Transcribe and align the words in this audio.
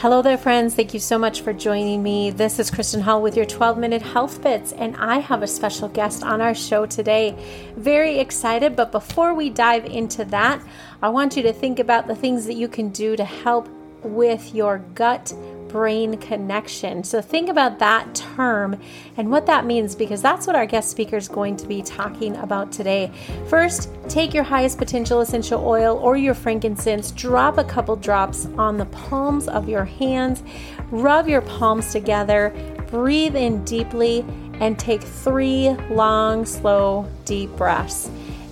Hello 0.00 0.22
there, 0.22 0.38
friends. 0.38 0.74
Thank 0.74 0.94
you 0.94 0.98
so 0.98 1.18
much 1.18 1.42
for 1.42 1.52
joining 1.52 2.02
me. 2.02 2.30
This 2.30 2.58
is 2.58 2.70
Kristen 2.70 3.02
Hall 3.02 3.20
with 3.20 3.36
your 3.36 3.44
12 3.44 3.76
minute 3.76 4.00
health 4.00 4.42
bits, 4.42 4.72
and 4.72 4.96
I 4.96 5.18
have 5.18 5.42
a 5.42 5.46
special 5.46 5.88
guest 5.88 6.22
on 6.22 6.40
our 6.40 6.54
show 6.54 6.86
today. 6.86 7.36
Very 7.76 8.18
excited, 8.18 8.76
but 8.76 8.92
before 8.92 9.34
we 9.34 9.50
dive 9.50 9.84
into 9.84 10.24
that, 10.24 10.64
I 11.02 11.10
want 11.10 11.36
you 11.36 11.42
to 11.42 11.52
think 11.52 11.78
about 11.78 12.06
the 12.06 12.14
things 12.14 12.46
that 12.46 12.54
you 12.54 12.66
can 12.66 12.88
do 12.88 13.14
to 13.14 13.26
help 13.26 13.68
with 14.02 14.54
your 14.54 14.78
gut 14.94 15.32
brain 15.70 16.16
connection. 16.16 17.04
So 17.04 17.22
think 17.22 17.48
about 17.48 17.78
that 17.78 18.12
term 18.14 18.78
and 19.16 19.30
what 19.30 19.46
that 19.46 19.64
means 19.64 19.94
because 19.94 20.20
that's 20.20 20.46
what 20.46 20.56
our 20.56 20.66
guest 20.66 20.90
speaker 20.90 21.16
is 21.16 21.28
going 21.28 21.56
to 21.58 21.66
be 21.66 21.80
talking 21.80 22.36
about 22.36 22.72
today. 22.72 23.12
First, 23.48 23.88
take 24.08 24.34
your 24.34 24.42
highest 24.42 24.78
potential 24.78 25.20
essential 25.20 25.64
oil 25.64 25.96
or 25.98 26.16
your 26.16 26.34
frankincense, 26.34 27.12
drop 27.12 27.56
a 27.56 27.64
couple 27.64 27.96
drops 27.96 28.46
on 28.58 28.78
the 28.78 28.86
palms 28.86 29.48
of 29.48 29.68
your 29.68 29.84
hands, 29.84 30.42
rub 30.90 31.28
your 31.28 31.42
palms 31.42 31.92
together, 31.92 32.52
breathe 32.88 33.36
in 33.36 33.64
deeply, 33.64 34.24
and 34.54 34.78
take 34.78 35.02
three 35.02 35.70
long, 35.90 36.44
slow, 36.44 37.08
deep 37.24 37.50
breaths. 37.56 38.10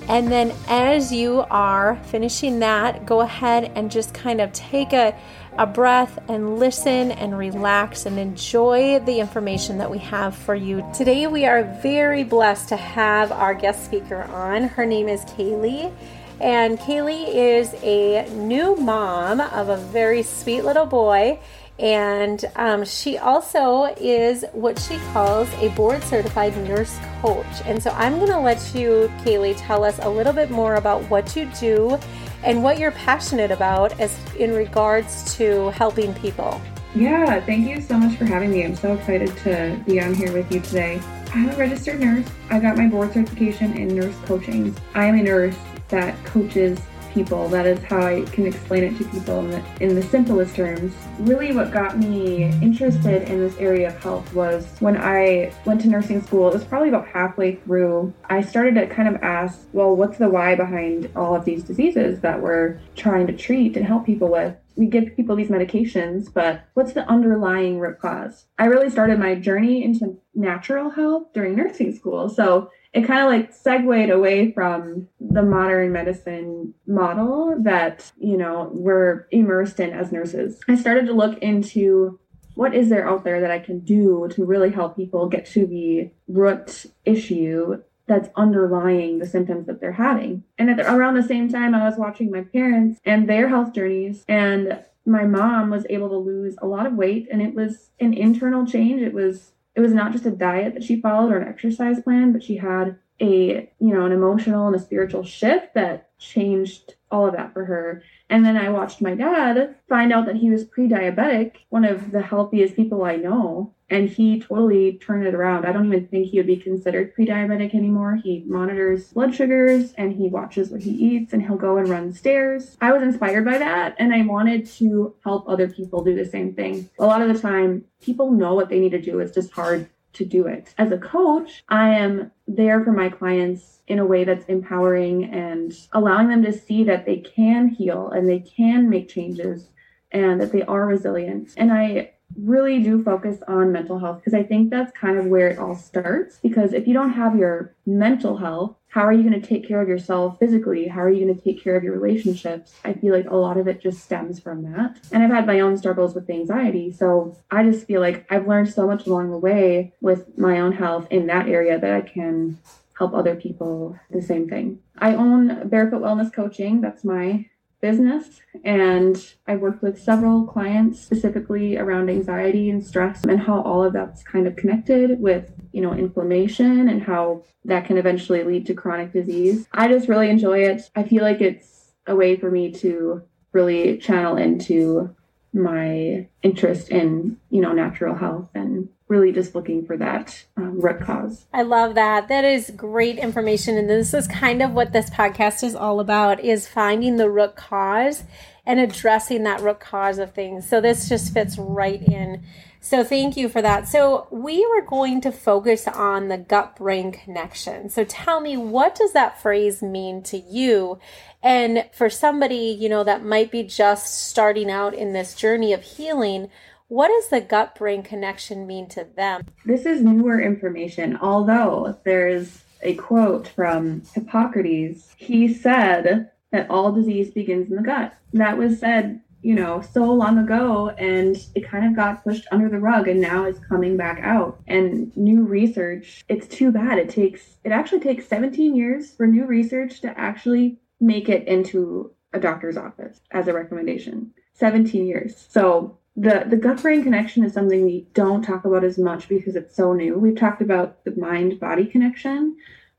And 0.09 0.33
then, 0.33 0.55
as 0.69 1.13
you 1.13 1.45
are 1.51 1.97
finishing 2.05 2.61
that, 2.61 3.05
go 3.05 3.21
ahead 3.21 3.73
and 3.75 3.91
just 3.91 4.15
kind 4.15 4.41
of 4.41 4.51
take 4.55 4.95
a 4.95 5.15
a 5.59 5.67
breath 5.67 6.21
and 6.29 6.61
listen 6.61 7.11
and 7.11 7.37
relax 7.37 8.07
and 8.07 8.17
enjoy 8.17 9.01
the 9.01 9.19
information 9.19 9.79
that 9.79 9.91
we 9.91 9.99
have 9.99 10.35
for 10.37 10.55
you. 10.55 10.89
Today, 10.95 11.27
we 11.27 11.47
are 11.47 11.65
very 11.83 12.23
blessed 12.23 12.69
to 12.69 12.77
have 12.77 13.33
our 13.33 13.55
guest 13.55 13.85
speaker 13.85 14.23
on. 14.23 14.63
Her 14.63 14.87
name 14.87 15.09
is 15.09 15.25
Kaylee. 15.25 15.93
And 16.41 16.79
Kaylee 16.79 17.35
is 17.35 17.75
a 17.83 18.33
new 18.35 18.77
mom 18.77 19.41
of 19.41 19.69
a 19.69 19.77
very 19.77 20.23
sweet 20.23 20.63
little 20.63 20.87
boy. 20.87 21.41
And 21.81 22.45
um, 22.55 22.85
she 22.85 23.19
also 23.19 23.95
is 24.01 24.45
what 24.53 24.79
she 24.79 24.99
calls 25.13 25.49
a 25.55 25.71
board 25.71 26.05
certified 26.05 26.57
nurse 26.69 26.97
coach. 27.21 27.47
And 27.65 27.83
so 27.83 27.91
I'm 27.91 28.19
going 28.19 28.31
to 28.31 28.39
let 28.39 28.75
you, 28.77 29.11
Kaylee, 29.25 29.57
tell 29.59 29.83
us 29.83 29.99
a 30.03 30.09
little 30.09 30.33
bit 30.33 30.53
more 30.53 30.77
about 30.77 31.03
what 31.11 31.35
you 31.35 31.51
do 31.59 31.99
and 32.45 32.63
what 32.63 32.79
you're 32.79 32.93
passionate 32.93 33.51
about 33.51 33.99
as 34.01 34.17
in 34.37 34.53
regards 34.53 35.35
to 35.37 35.71
helping 35.71 36.15
people. 36.15 36.61
Yeah, 36.95 37.41
thank 37.41 37.69
you 37.69 37.81
so 37.81 37.99
much 37.99 38.17
for 38.17 38.25
having 38.25 38.51
me. 38.51 38.65
I'm 38.65 38.75
so 38.75 38.95
excited 38.95 39.37
to 39.39 39.81
be 39.87 40.01
on 40.01 40.15
here 40.15 40.33
with 40.33 40.51
you 40.53 40.61
today. 40.61 41.01
I'm 41.35 41.51
a 41.51 41.57
registered 41.57 42.01
nurse. 42.01 42.27
I 42.51 42.59
got 42.59 42.77
my 42.77 42.89
board 42.89 43.13
certification 43.13 43.77
in 43.77 43.95
nurse 43.95 44.17
coaching. 44.25 44.75
I 44.95 45.07
am 45.07 45.19
a 45.19 45.23
nurse 45.23 45.57
that 45.89 46.17
coaches 46.25 46.81
people. 47.19 47.49
That 47.49 47.67
is 47.67 47.81
how 47.83 48.01
I 48.01 48.23
can 48.23 48.47
explain 48.47 48.85
it 48.85 48.97
to 48.99 49.05
people 49.09 49.41
in 49.41 49.51
the, 49.51 49.65
in 49.81 49.95
the 49.97 50.03
simplest 50.03 50.55
terms. 50.55 50.95
Really, 51.19 51.53
what 51.53 51.73
got 51.73 51.99
me 51.99 52.45
interested 52.63 53.29
in 53.29 53.41
this 53.41 53.57
area 53.59 53.89
of 53.89 54.01
health 54.01 54.33
was 54.35 54.77
when 54.79 54.97
I 54.97 55.53
went 55.65 55.81
to 55.81 55.89
nursing 55.89 56.23
school. 56.23 56.49
It 56.49 56.55
was 56.55 56.65
probably 56.65 56.91
about 56.91 57.09
halfway 57.09 57.57
through. 57.57 58.15
I 58.31 58.41
started 58.41 58.77
to 58.77 58.87
kind 58.87 59.09
of 59.09 59.21
ask, 59.23 59.67
well, 59.73 59.97
what's 59.97 60.19
the 60.19 60.29
why 60.29 60.55
behind 60.55 61.11
all 61.17 61.35
of 61.35 61.45
these 61.45 61.65
diseases 61.65 62.21
that 62.21 62.41
we're 62.41 62.79
trying 62.95 63.27
to 63.27 63.33
treat 63.33 63.77
and 63.77 63.85
help 63.85 64.07
people 64.07 64.29
with? 64.29 64.55
we 64.77 64.87
give 64.87 65.17
people 65.17 65.35
these 65.35 65.49
medications, 65.49 66.33
but 66.33 66.63
what's 66.75 66.93
the 66.93 67.05
underlying 67.11 67.81
root 67.81 67.99
cause? 67.99 68.47
I 68.61 68.67
really 68.67 68.91
started 68.91 69.19
my 69.19 69.35
journey 69.35 69.83
into 69.83 70.17
natural 70.37 70.89
health 70.89 71.33
during 71.35 71.57
nursing 71.57 71.93
school. 71.97 72.29
So 72.29 72.71
it 72.99 73.07
kind 73.07 73.21
of 73.21 73.29
like 73.29 73.53
segued 73.53 74.11
away 74.11 74.53
from 74.53 75.09
the 75.21 75.43
modern 75.43 75.93
medicine 75.93 76.75
model 76.87 77.57
that, 77.61 78.11
you 78.19 78.37
know, 78.37 78.71
we're 78.73 79.27
immersed 79.31 79.81
in 79.81 79.91
as 79.91 80.13
nurses. 80.13 80.61
I 80.69 80.75
started 80.77 81.07
to 81.07 81.13
look 81.13 81.39
into 81.39 82.19
what 82.55 82.75
is 82.75 82.89
there 82.89 83.09
out 83.09 83.23
there 83.23 83.41
that 83.41 83.53
I 83.53 83.61
can 83.61 83.81
do 83.81 84.29
to 84.33 84.45
really 84.45 84.71
help 84.71 84.97
people 84.97 85.29
get 85.29 85.47
to 85.53 85.65
the 85.65 86.11
root 86.27 86.87
issue 87.05 87.83
that's 88.09 88.31
underlying 88.35 89.19
the 89.19 89.27
symptoms 89.27 89.67
that 89.67 89.81
they're 89.81 89.93
having. 89.93 90.43
And 90.59 90.71
at 90.71 90.79
the, 90.79 90.93
around 90.93 91.15
the 91.15 91.23
same 91.23 91.49
time, 91.49 91.75
I 91.75 91.89
was 91.89 91.99
watching 91.99 92.31
my 92.31 92.43
parents 92.43 92.99
and 93.05 93.29
their 93.29 93.49
health 93.49 93.75
journeys, 93.75 94.25
and 94.27 94.83
my 95.07 95.25
mom 95.25 95.71
was 95.71 95.87
able 95.89 96.09
to 96.09 96.17
lose 96.17 96.57
a 96.61 96.67
lot 96.67 96.87
of 96.87 96.95
weight, 96.95 97.29
and 97.31 97.43
it 97.43 97.55
was 97.55 97.91
an 98.01 98.15
internal 98.15 98.67
change. 98.67 99.03
It 99.03 99.13
was 99.13 99.53
it 99.79 99.81
was 99.81 99.95
not 99.95 100.11
just 100.11 100.27
a 100.27 100.33
diet 100.33 100.75
that 100.75 100.83
she 100.83 101.01
followed 101.01 101.31
or 101.31 101.39
an 101.39 101.47
exercise 101.47 102.01
plan, 102.01 102.33
but 102.33 102.43
she 102.43 102.57
had 102.57 102.99
a 103.21 103.71
you 103.79 103.95
know 103.95 104.07
an 104.07 104.13
emotional 104.13 104.67
and 104.67 104.77
a 104.77 104.79
spiritual 104.79 105.25
shift 105.25 105.75
that 105.75 106.11
changed 106.19 106.95
all 107.11 107.27
of 107.27 107.35
that 107.35 107.53
for 107.53 107.65
her. 107.65 108.03
And 108.29 108.45
then 108.45 108.57
I 108.57 108.69
watched 108.69 109.01
my 109.01 109.15
dad 109.15 109.77
find 109.89 110.13
out 110.13 110.27
that 110.27 110.37
he 110.37 110.51
was 110.51 110.65
pre-diabetic, 110.65 111.53
one 111.71 111.85
of 111.85 112.11
the 112.11 112.21
healthiest 112.21 112.77
people 112.77 113.05
I 113.05 113.17
know 113.17 113.73
and 113.91 114.09
he 114.09 114.41
totally 114.41 114.95
turned 114.99 115.27
it 115.27 115.35
around. 115.35 115.65
I 115.65 115.73
don't 115.73 115.87
even 115.87 116.07
think 116.09 116.29
he 116.29 116.39
would 116.39 116.47
be 116.47 116.57
considered 116.57 117.15
pre-diabetic 117.15 117.75
anymore. 117.75 118.21
He 118.23 118.45
monitors 118.47 119.13
blood 119.13 119.35
sugars 119.35 119.93
and 119.95 120.15
he 120.15 120.29
watches 120.29 120.71
what 120.71 120.83
he 120.83 120.91
eats 120.91 121.33
and 121.33 121.43
he'll 121.43 121.57
go 121.57 121.79
and 121.79 121.89
run 121.89 122.13
stairs. 122.13 122.77
I 122.81 122.93
was 122.93 123.03
inspired 123.03 123.45
by 123.45 123.59
that 123.59 123.97
and 123.99 124.13
I 124.13 124.23
wanted 124.23 124.67
to 124.73 125.15
help 125.25 125.49
other 125.49 125.69
people 125.69 126.05
do 126.05 126.15
the 126.15 126.27
same 126.27 126.53
thing. 126.53 126.91
A 126.99 127.07
lot 127.07 127.23
of 127.23 127.33
the 127.33 127.41
time, 127.41 127.85
people 128.03 128.31
know 128.31 128.55
what 128.55 128.69
they 128.69 128.79
need 128.79 128.93
to 128.93 129.01
do. 129.01 129.21
It's 129.21 129.35
just 129.35 129.53
hard 129.53 129.89
to 130.15 130.25
do 130.25 130.47
it. 130.47 130.75
As 130.79 130.91
a 130.91 130.99
coach, 130.99 131.65
I 131.69 131.91
am 131.91 132.31
there 132.47 132.83
for 132.85 132.93
my 132.93 133.09
clients 133.09 133.81
in 133.87 133.99
a 133.99 134.07
way 134.07 134.25
that's 134.25 134.47
empowering 134.47 135.25
and 135.25 135.73
allowing 135.93 136.29
them 136.29 136.43
to 136.45 136.53
see 136.53 136.85
that 136.85 137.07
they 137.07 137.19
can 137.19 137.69
heal 137.69 138.11
and 138.11 138.29
they 138.29 138.41
can 138.41 138.91
make 138.91 139.09
changes 139.09 139.69
and 140.11 140.41
that 140.41 140.53
they 140.53 140.63
are 140.63 140.87
resilient. 140.87 141.55
And 141.57 141.73
I 141.73 142.13
really 142.37 142.83
do 142.83 143.03
focus 143.03 143.43
on 143.49 143.73
mental 143.73 143.99
health 143.99 144.19
because 144.19 144.35
I 144.35 144.43
think 144.43 144.71
that's 144.71 144.97
kind 144.97 145.19
of 145.19 145.27
where 145.27 145.49
it 145.49 145.59
all 145.59 145.75
starts. 145.75 146.39
Because 146.43 146.73
if 146.73 146.87
you 146.87 146.95
don't 146.95 147.13
have 147.13 147.37
your 147.37 147.75
mental 147.87 148.37
health, 148.37 148.77
how 148.89 149.03
are 149.03 149.13
you 149.13 149.29
going 149.29 149.41
to 149.41 149.47
take 149.47 149.67
care 149.67 149.83
of 149.83 149.89
yourself 149.89 150.39
physically? 150.39 150.89
How 150.89 151.03
are 151.03 151.11
you 151.11 151.25
going 151.25 151.37
to 151.37 151.43
take 151.43 151.63
care 151.63 151.77
of 151.77 151.85
your 151.85 151.99
relationships? 151.99 152.75
I 152.85 152.95
feel 152.95 153.15
like 153.15 153.29
a 153.29 153.37
lot 153.37 153.59
of 153.59 153.69
it 153.69 153.83
just 153.83 154.03
stems 154.03 154.41
from 154.41 154.63
that. 154.73 154.99
And 155.13 155.23
I've 155.23 155.31
had 155.31 155.47
my 155.47 155.61
own 155.61 155.77
struggles 155.77 156.15
with 156.15 156.31
anxiety. 156.31 156.93
So 156.93 157.37
I 157.51 157.65
just 157.65 157.87
feel 157.87 158.01
like 158.01 158.27
I've 158.31 158.49
learned 158.49 158.73
so 158.73 158.87
much 158.87 159.07
along 159.07 159.31
the 159.31 159.39
way 159.39 159.93
with 160.01 160.39
my 160.39 160.61
own 160.61 160.73
health 160.73 161.07
in 161.11 161.27
that 161.27 161.49
area 161.49 161.79
that 161.79 161.93
I 161.93 162.01
can 162.01 162.59
help 162.99 163.15
other 163.15 163.37
people 163.37 163.99
the 164.11 164.23
same 164.23 164.49
thing. 164.49 164.81
I 164.99 165.15
own 165.15 165.69
Barefoot 165.69 166.03
Wellness 166.03 166.33
Coaching. 166.33 166.81
That's 166.81 167.05
my 167.05 167.47
business 167.81 168.41
and 168.65 169.35
I 169.47 169.57
worked 169.57 169.83
with 169.83 170.03
several 170.03 170.47
clients 170.47 171.01
specifically 171.01 171.77
around 171.77 172.11
anxiety 172.11 172.71
and 172.71 172.85
stress 172.85 173.25
and 173.25 173.41
how 173.41 173.63
all 173.63 173.85
of 173.85 173.93
that's 173.93 174.23
kind 174.23 174.47
of 174.47 174.57
connected 174.57 175.21
with 175.21 175.53
you 175.73 175.81
know 175.81 175.93
inflammation 175.93 176.89
and 176.89 177.03
how 177.03 177.45
that 177.65 177.85
can 177.85 177.99
eventually 177.99 178.43
lead 178.43 178.67
to 178.67 178.75
chronic 178.75 179.13
disease. 179.13 179.67
I 179.73 179.89
just 179.89 180.09
really 180.09 180.31
enjoy 180.31 180.61
it. 180.61 180.91
I 180.97 181.03
feel 181.03 181.23
like 181.23 181.41
it's 181.41 181.93
a 182.07 182.17
way 182.17 182.37
for 182.37 182.51
me 182.51 182.73
to 182.73 183.23
really 183.53 183.99
channel 183.99 184.37
into 184.37 185.15
my 185.53 186.27
interest 186.43 186.91
in 186.91 187.39
you 187.51 187.61
know 187.61 187.73
natural 187.73 188.15
health 188.15 188.49
and 188.55 188.89
really 189.09 189.33
just 189.33 189.55
looking 189.55 189.87
for 189.87 189.97
that 189.97 190.45
um, 190.59 190.81
root 190.81 191.01
cause. 191.01 191.47
I 191.53 191.63
love 191.63 191.95
that. 191.95 192.29
That 192.29 192.45
is 192.45 192.71
great 192.77 193.19
information, 193.19 193.77
and 193.77 193.89
this 193.89 194.13
is 194.13 194.29
kind 194.29 194.63
of 194.63 194.73
what 194.73 194.93
this 194.93 195.11
podcast 195.11 195.63
is 195.63 195.75
all 195.75 196.01
about: 196.01 196.41
is 196.41 196.69
finding 196.69 197.17
the 197.17 197.31
root 197.31 197.57
cause 197.57 198.25
and 198.67 198.79
addressing 198.79 199.45
that 199.45 199.63
root 199.63 199.81
cause 199.81 200.19
of 200.19 200.35
things. 200.35 200.69
So 200.69 200.81
this 200.81 201.09
just 201.09 201.33
fits 201.33 201.57
right 201.59 202.03
in. 202.03 202.45
So 202.81 203.05
thank 203.05 203.37
you 203.37 203.49
for 203.49 203.61
that. 203.61 203.89
So 203.89 204.29
we 204.31 204.67
were 204.67 204.83
going 204.83 205.21
to 205.23 205.33
focus 205.33 205.87
on 205.89 206.29
the 206.29 206.39
gut 206.39 206.77
brain 206.77 207.13
connection. 207.13 207.91
So 207.91 208.05
tell 208.05 208.41
me, 208.41 208.57
what 208.57 208.95
does 208.95 209.13
that 209.13 209.41
phrase 209.41 209.83
mean 209.83 210.23
to 210.25 210.39
you? 210.39 210.99
And 211.43 211.89
for 211.93 212.09
somebody, 212.09 212.77
you 212.79 212.89
know, 212.89 213.05
that 213.05 213.25
might 213.25 213.51
be 213.51 213.63
just 213.63 214.29
starting 214.29 214.71
out 214.71 214.95
in 214.95 215.13
this 215.13 215.35
journey 215.35 215.73
of 215.73 215.83
healing, 215.83 216.51
what 216.89 217.09
does 217.09 217.29
the 217.29 217.41
gut 217.41 217.75
brain 217.75 218.03
connection 218.03 218.67
mean 218.67 218.89
to 218.89 219.07
them? 219.17 219.43
This 219.65 219.85
is 219.85 220.01
newer 220.01 220.41
information, 220.41 221.19
although 221.21 221.99
there's 222.05 222.63
a 222.83 222.95
quote 222.95 223.49
from 223.49 224.03
Hippocrates. 224.15 225.15
He 225.19 225.53
said 225.53 226.31
that 226.51 226.71
all 226.71 226.93
disease 226.93 227.31
begins 227.31 227.71
in 227.71 227.77
the 227.77 227.83
gut. 227.83 228.15
That 228.33 228.57
was 228.57 228.79
said, 228.79 229.21
you 229.43 229.55
know, 229.55 229.81
so 229.81 230.05
long 230.05 230.39
ago, 230.39 230.91
and 230.91 231.37
it 231.55 231.69
kind 231.69 231.87
of 231.87 231.95
got 231.95 232.25
pushed 232.25 232.47
under 232.51 232.69
the 232.69 232.79
rug, 232.79 233.09
and 233.09 233.21
now 233.21 233.45
it's 233.45 233.61
coming 233.61 233.97
back 233.97 234.21
out. 234.23 234.61
And 234.67 235.17
new 235.17 235.43
research, 235.43 236.25
it's 236.29 236.47
too 236.49 236.73
bad. 236.73 236.99
It 236.99 237.09
takes, 237.09 237.59
it 237.65 237.71
actually 237.71 238.01
takes 238.01 238.27
17 238.27 238.75
years 238.75 239.13
for 239.13 239.27
new 239.27 239.47
research 239.47 240.01
to 240.01 240.19
actually 240.19 240.79
make 241.01 241.29
it 241.29 241.47
into 241.47 242.13
a 242.33 242.41
doctor's 242.41 242.77
office 242.77 243.21
as 243.31 243.49
a 243.49 243.53
recommendation. 243.53 244.33
17 244.55 245.07
years. 245.07 245.47
So 245.49 245.99
the 246.17 246.45
the 246.49 246.57
gut 246.57 246.83
brain 246.83 247.05
connection 247.05 247.45
is 247.45 247.53
something 247.53 247.85
we 247.85 248.09
don't 248.13 248.43
talk 248.43 248.65
about 248.65 248.83
as 248.83 248.99
much 248.99 249.29
because 249.29 249.55
it's 249.55 249.77
so 249.77 249.93
new. 249.93 250.19
We've 250.19 250.37
talked 250.37 250.61
about 250.61 251.05
the 251.05 251.15
mind 251.17 251.61
body 251.61 251.87
connection, 251.87 252.57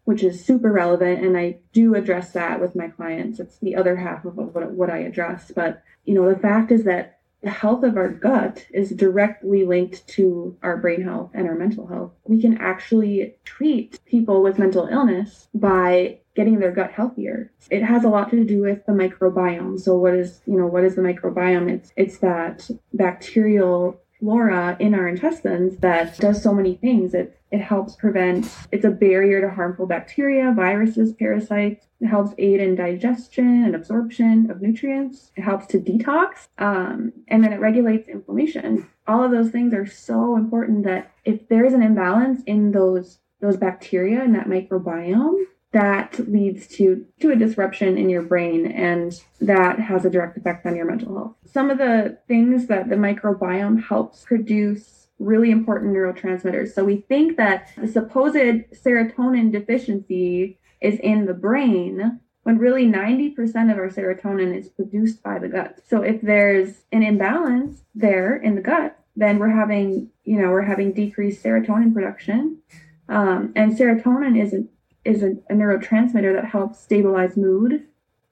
which 0.10 0.24
is 0.24 0.44
super 0.44 0.72
relevant, 0.72 1.24
and 1.24 1.38
I 1.38 1.60
do 1.72 1.94
address 1.94 2.32
that 2.32 2.60
with 2.60 2.76
my 2.76 2.88
clients. 2.88 3.40
It's 3.40 3.60
the 3.60 3.76
other 3.76 3.96
half 3.96 4.26
of 4.26 4.36
what, 4.38 4.72
what 4.72 4.90
I 4.90 4.98
address. 5.10 5.52
But 5.56 5.84
you 6.04 6.16
know, 6.16 6.28
the 6.28 6.40
fact 6.40 6.72
is 6.72 6.84
that 6.86 7.20
the 7.44 7.52
health 7.52 7.84
of 7.84 7.96
our 7.96 8.10
gut 8.10 8.66
is 8.74 8.90
directly 8.90 9.68
linked 9.68 10.08
to 10.16 10.58
our 10.64 10.78
brain 10.78 11.04
health 11.04 11.30
and 11.36 11.48
our 11.48 11.54
mental 11.54 11.86
health. 11.86 12.12
We 12.24 12.42
can 12.42 12.58
actually 12.58 13.36
treat 13.44 14.04
people 14.06 14.42
with 14.42 14.58
mental 14.58 14.88
illness 14.88 15.48
by 15.54 16.22
getting 16.36 16.58
their 16.58 16.72
gut 16.72 16.90
healthier. 16.90 17.52
It 17.70 17.84
has 17.84 18.04
a 18.04 18.10
lot 18.10 18.32
to 18.32 18.44
do 18.44 18.62
with 18.64 18.84
the 18.88 18.94
microbiome. 18.94 19.80
So 19.80 19.96
what 19.96 20.16
is, 20.16 20.42
you 20.48 20.58
know, 20.58 20.66
what 20.66 20.86
is 20.86 20.96
the 20.96 21.04
microbiome? 21.04 21.70
It's 21.70 21.94
it's 21.96 22.18
that 22.18 22.68
bacterial 22.96 24.02
flora 24.20 24.78
in 24.80 24.94
our 24.94 25.08
intestines 25.08 25.78
that 25.78 26.18
does 26.18 26.42
so 26.42 26.54
many 26.54 26.76
things. 26.76 27.14
It 27.14 27.40
it 27.52 27.62
helps 27.62 27.96
prevent, 27.96 28.48
it's 28.72 28.86
a 28.86 28.92
barrier 28.92 29.42
to 29.42 29.50
harmful 29.50 29.88
bacteria, 29.88 30.54
viruses, 30.56 31.14
parasites. 31.14 31.88
It 32.00 32.06
helps 32.08 32.36
aid 32.38 32.60
in 32.60 32.76
digestion 32.76 33.64
and 33.64 33.74
absorption 33.74 34.52
of 34.52 34.62
nutrients. 34.62 35.32
It 35.36 35.42
helps 35.42 35.66
to 35.68 35.80
detox. 35.80 36.48
Um, 36.60 37.12
and 37.28 37.44
then 37.44 37.52
it 37.52 37.60
regulates 37.60 38.08
inflammation. 38.08 38.88
All 39.08 39.24
of 39.24 39.32
those 39.32 39.50
things 39.50 39.74
are 39.74 39.88
so 39.88 40.36
important 40.36 40.84
that 40.84 41.12
if 41.26 41.48
there 41.50 41.66
is 41.66 41.74
an 41.74 41.82
imbalance 41.82 42.44
in 42.46 42.72
those 42.72 43.20
those 43.42 43.56
bacteria 43.56 44.22
in 44.22 44.34
that 44.34 44.48
microbiome, 44.48 45.46
that 45.72 46.20
leads 46.28 46.68
to 46.68 47.06
to 47.20 47.32
a 47.32 47.36
disruption 47.36 47.98
in 47.98 48.10
your 48.10 48.24
brain 48.24 48.72
and 48.72 49.22
that 49.40 49.80
has 49.80 50.04
a 50.04 50.10
direct 50.10 50.38
effect 50.38 50.66
on 50.66 50.76
your 50.76 50.86
mental 50.86 51.16
health. 51.16 51.36
Some 51.46 51.70
of 51.70 51.78
the 51.78 52.18
things 52.28 52.68
that 52.68 52.90
the 52.90 52.96
microbiome 52.96 53.84
helps 53.84 54.24
produce 54.24 55.08
really 55.20 55.52
important 55.52 55.94
neurotransmitters. 55.94 56.74
So 56.74 56.84
we 56.84 56.98
think 56.98 57.38
that 57.38 57.70
the 57.78 57.88
supposed 57.88 58.36
serotonin 58.36 59.52
deficiency 59.52 60.58
is 60.82 60.98
in 61.00 61.26
the 61.26 61.34
brain 61.34 62.20
when 62.44 62.58
really 62.58 62.88
90% 62.88 63.38
of 63.72 63.78
our 63.78 63.90
serotonin 63.90 64.58
is 64.58 64.70
produced 64.70 65.22
by 65.22 65.38
the 65.38 65.50
gut. 65.50 65.80
So 65.88 66.02
if 66.02 66.22
there's 66.22 66.86
an 66.92 67.04
imbalance 67.04 67.84
there 67.94 68.38
in 68.38 68.56
the 68.56 68.62
gut, 68.62 68.98
then 69.16 69.38
we're 69.40 69.50
having, 69.50 70.10
you 70.24 70.42
know, 70.42 70.50
we're 70.50 70.62
having 70.62 70.94
decreased 70.94 71.44
serotonin 71.44 71.94
production. 71.94 72.60
Um, 73.10 73.52
and 73.56 73.78
serotonin 73.78 74.42
is 74.42 74.54
a, 74.54 74.64
is 75.10 75.24
a, 75.24 75.32
a, 75.50 75.54
neurotransmitter 75.54 76.34
that 76.34 76.46
helps 76.46 76.80
stabilize 76.80 77.36
mood. 77.36 77.84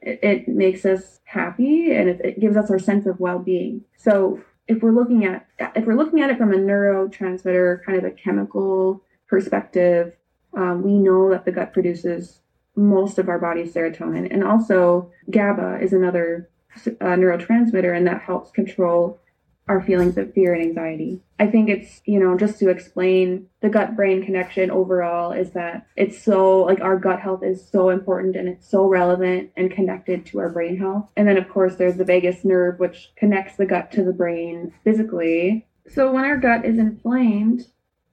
It, 0.02 0.20
it 0.22 0.48
makes 0.48 0.86
us 0.86 1.20
happy 1.26 1.92
and 1.92 2.10
it, 2.10 2.22
it 2.24 2.40
gives 2.40 2.56
us 2.56 2.70
our 2.70 2.80
sense 2.80 3.06
of 3.06 3.20
well-being. 3.20 3.82
So 3.98 4.42
if 4.68 4.82
we're 4.82 4.92
looking 4.92 5.26
at 5.26 5.48
if 5.76 5.86
we're 5.86 5.96
looking 5.96 6.22
at 6.22 6.30
it 6.30 6.38
from 6.38 6.54
a 6.54 6.58
neurotransmitter 6.58 7.84
kind 7.84 7.98
of 7.98 8.04
a 8.04 8.12
chemical 8.12 9.04
perspective, 9.28 10.14
um, 10.56 10.84
we 10.84 10.94
know 10.94 11.30
that 11.30 11.46
the 11.46 11.52
gut 11.52 11.74
produces 11.74 12.42
most 12.76 13.18
of 13.18 13.28
our 13.28 13.40
body's 13.40 13.74
serotonin, 13.74 14.32
and 14.32 14.44
also 14.44 15.12
GABA 15.32 15.80
is 15.82 15.94
another 15.94 16.50
uh, 16.86 17.16
neurotransmitter, 17.16 17.96
and 17.96 18.06
that 18.06 18.22
helps 18.22 18.52
control 18.52 19.20
our 19.68 19.82
feelings 19.82 20.18
of 20.18 20.34
fear 20.34 20.54
and 20.54 20.64
anxiety. 20.64 21.22
I 21.40 21.48
think 21.48 21.70
it's, 21.70 22.02
you 22.06 22.20
know, 22.20 22.38
just 22.38 22.58
to 22.60 22.70
explain 22.70 23.48
the 23.62 23.70
gut 23.70 23.96
brain 23.96 24.24
connection 24.24 24.72
overall 24.72 25.32
is 25.32 25.52
that 25.52 25.88
it's 25.96 26.22
so 26.22 26.62
like 26.62 26.82
our 26.82 26.98
gut 26.98 27.20
health 27.20 27.44
is 27.44 27.68
so 27.68 27.90
important 27.90 28.36
and 28.36 28.48
it's 28.48 28.70
so 28.70 28.86
relevant 28.86 29.52
and 29.56 29.72
connected 29.72 30.26
to 30.28 30.40
our 30.40 30.50
brain 30.50 30.78
health. 30.78 31.10
And 31.16 31.28
then, 31.28 31.38
of 31.38 31.50
course, 31.50 31.76
there's 31.76 31.98
the 31.98 32.06
vagus 32.06 32.46
nerve, 32.46 32.80
which 32.80 33.12
connects 33.16 33.58
the 33.58 33.66
gut 33.66 33.92
to 33.94 34.04
the 34.04 34.14
brain 34.14 34.74
physically. 34.84 35.68
So 35.88 36.12
when 36.12 36.26
our 36.26 36.38
gut 36.38 36.66
is 36.66 36.78
inflamed, 36.78 37.68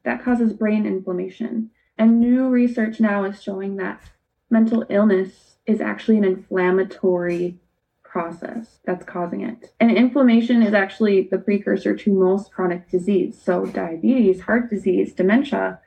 that 0.05 0.23
causes 0.25 0.53
brain 0.53 0.87
inflammation. 0.87 1.71
And 1.97 2.21
new 2.21 2.49
research 2.49 3.01
now 3.01 3.25
is 3.25 3.43
showing 3.43 3.77
that 3.77 4.03
mental 4.51 4.85
illness 4.91 5.57
is 5.67 5.81
actually 5.81 6.19
an 6.19 6.25
inflammatory 6.25 7.59
process 8.15 8.79
that's 8.85 9.05
causing 9.05 9.41
it. 9.41 9.75
And 9.81 9.91
inflammation 9.91 10.63
is 10.63 10.73
actually 10.73 11.27
the 11.29 11.39
precursor 11.39 11.97
to 11.97 12.13
most 12.13 12.53
chronic 12.53 12.89
disease. 12.89 13.43
So, 13.43 13.67
diabetes, 13.67 14.43
heart 14.43 14.71
disease, 14.71 15.13
dementia, 15.13 15.81